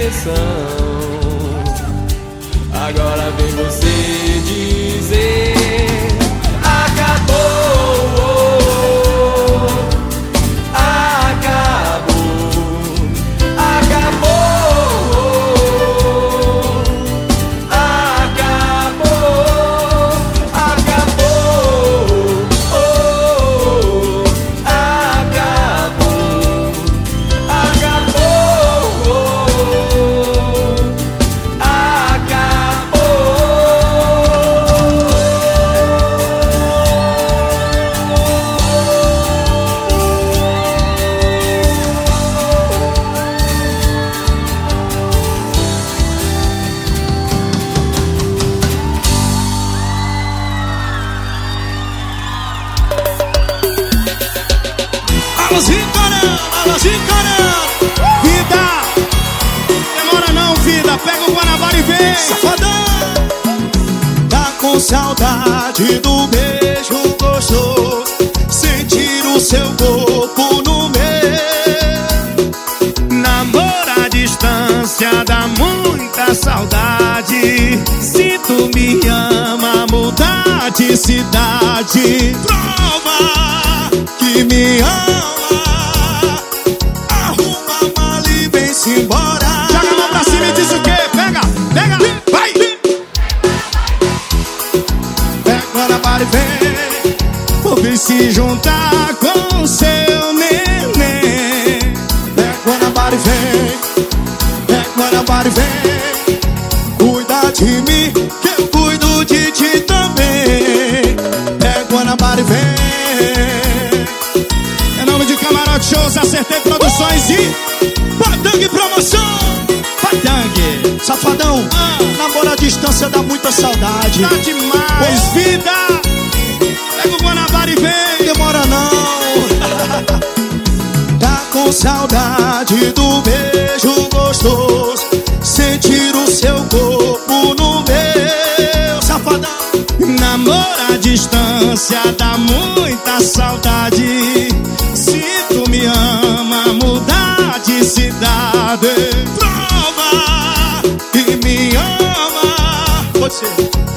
direção. 0.02 0.34
Agora 2.74 3.32
vem 3.38 3.52
você 3.52 4.42
dizer: 4.46 5.61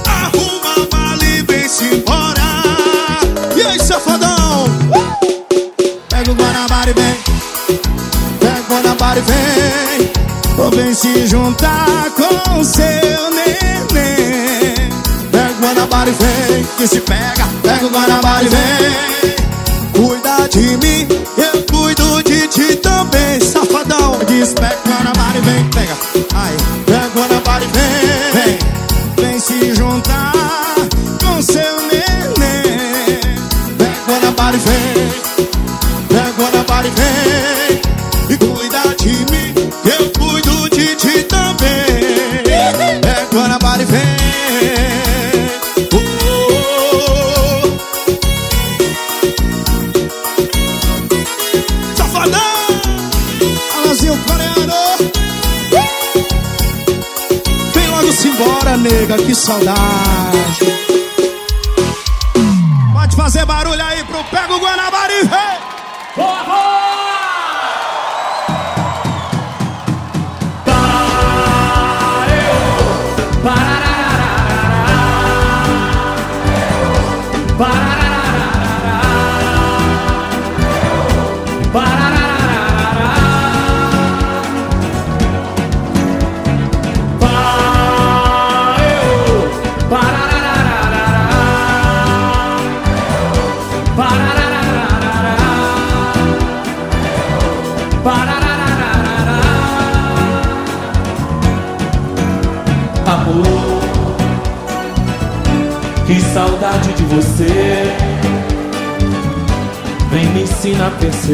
Arruma 0.06 0.72
a 0.74 0.96
mala 0.96 1.24
e 1.24 1.42
vem-se 1.42 1.84
embora. 1.84 2.42
E 3.56 3.62
aí, 3.62 3.78
safadão? 3.78 4.64
Pega 6.08 6.30
o 6.30 6.34
Guanabara 6.34 6.90
e 6.90 6.94
vem. 6.94 7.16
Pega 8.40 8.60
o 8.60 8.74
Guanabara 8.74 9.18
e 9.18 9.22
vem. 9.22 10.12
Ou 10.56 10.70
vem 10.70 10.94
se 10.94 11.26
juntar 11.26 12.10
com 12.16 12.60
o 12.60 12.64
seu 12.64 13.30
neném. 13.32 14.88
Pega 15.30 15.52
o 15.58 15.62
Guanabara 15.62 16.08
e 16.08 16.12
vem. 16.12 16.64
Que 16.78 16.88
se 16.88 17.00
pega. 17.00 17.46
Pega 17.62 17.86
o 17.86 17.90
Guanabara 17.90 18.44
e 18.44 18.48
vem. 18.48 19.34
Cuida 19.92 20.48
de 20.48 20.76
mim, 20.78 21.06
eu 21.36 21.62
cuido 21.70 22.22
de 22.22 22.48
ti 22.48 22.76
também, 22.76 23.40
safadão. 23.40 24.18
Diz, 24.26 24.52
pega 24.54 24.78
o 24.84 24.88
Guanabara 24.88 25.38
e 25.38 25.40
vem. 25.42 25.64
Pega. 25.70 25.96
Pega 26.86 27.06
o 27.06 27.20
Guanabara 27.20 27.64
e. 27.64 27.68
Vem 27.68 28.13
saudade 59.34 60.23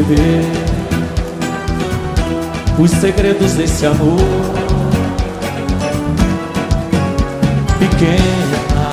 perceber 0.01 0.41
os 2.79 2.91
segredos 2.91 3.53
desse 3.53 3.85
amor. 3.85 4.19
Pequena, 7.79 8.91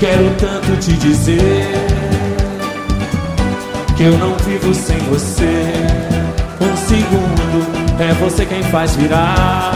quero 0.00 0.30
tanto 0.38 0.76
te 0.78 0.92
dizer 0.94 1.68
que 3.96 4.04
eu 4.04 4.18
não 4.18 4.36
vivo 4.38 4.74
sem 4.74 4.98
você. 5.10 5.72
Um 6.60 6.76
segundo 6.76 8.00
é 8.00 8.12
você 8.14 8.46
quem 8.46 8.62
faz 8.64 8.96
virar 8.96 9.72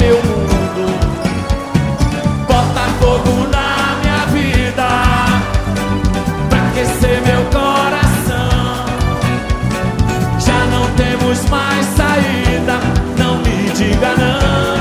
meu 0.00 0.16
mundo. 0.16 0.65
Mais 11.50 11.86
saída, 11.86 12.78
não 13.18 13.38
me 13.38 13.70
diga 13.70 14.14
não. 14.16 14.75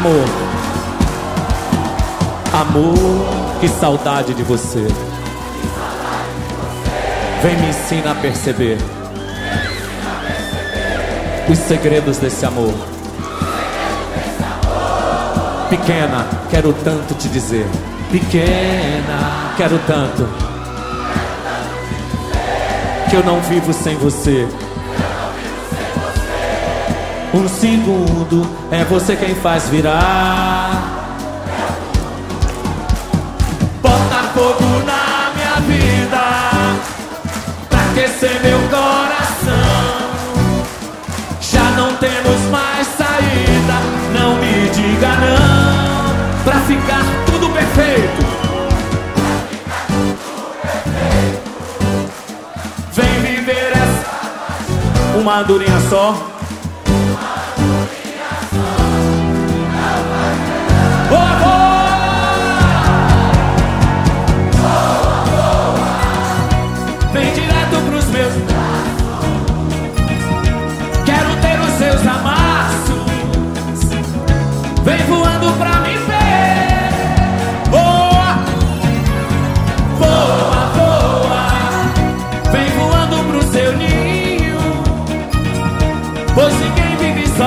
Amor. 0.00 0.24
Amor, 2.54 3.60
que 3.60 3.68
saudade 3.68 4.32
de 4.32 4.42
você. 4.42 4.86
Vem 7.42 7.56
me 7.58 7.68
ensina 7.68 8.12
a 8.12 8.14
perceber 8.14 8.78
os 11.50 11.58
segredos 11.58 12.16
desse 12.16 12.46
amor. 12.46 12.72
Pequena, 15.68 16.26
quero 16.48 16.72
tanto 16.82 17.12
te 17.12 17.28
dizer. 17.28 17.66
Pequena, 18.10 19.52
quero 19.58 19.78
tanto. 19.86 20.26
Que 23.10 23.16
eu 23.16 23.22
não 23.22 23.38
vivo 23.42 23.70
sem 23.74 23.98
você. 23.98 24.48
Um 27.32 27.48
segundo 27.48 28.44
é 28.72 28.84
você 28.84 29.14
quem 29.14 29.36
faz 29.36 29.68
virar. 29.68 30.98
Bota 33.80 34.22
fogo 34.34 34.64
na 34.84 35.30
minha 35.36 35.60
vida, 35.60 36.18
pra 37.68 37.80
aquecer 37.90 38.40
meu 38.42 38.58
coração. 38.68 40.10
Já 41.40 41.62
não 41.76 41.94
temos 41.98 42.40
mais 42.50 42.86
saída, 42.88 43.78
não 44.12 44.34
me 44.34 44.68
diga 44.70 45.08
não. 45.08 46.42
Pra 46.42 46.60
ficar 46.62 47.04
tudo 47.26 47.48
perfeito. 47.50 47.60
Ficar 47.70 47.70
tudo 47.70 48.30
perfeito. 50.90 51.50
Vem 52.92 53.20
viver 53.22 53.72
essa 53.72 55.18
Uma 55.18 55.42
durinha 55.42 55.80
só. 55.88 56.39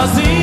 Sozinho 0.04 0.43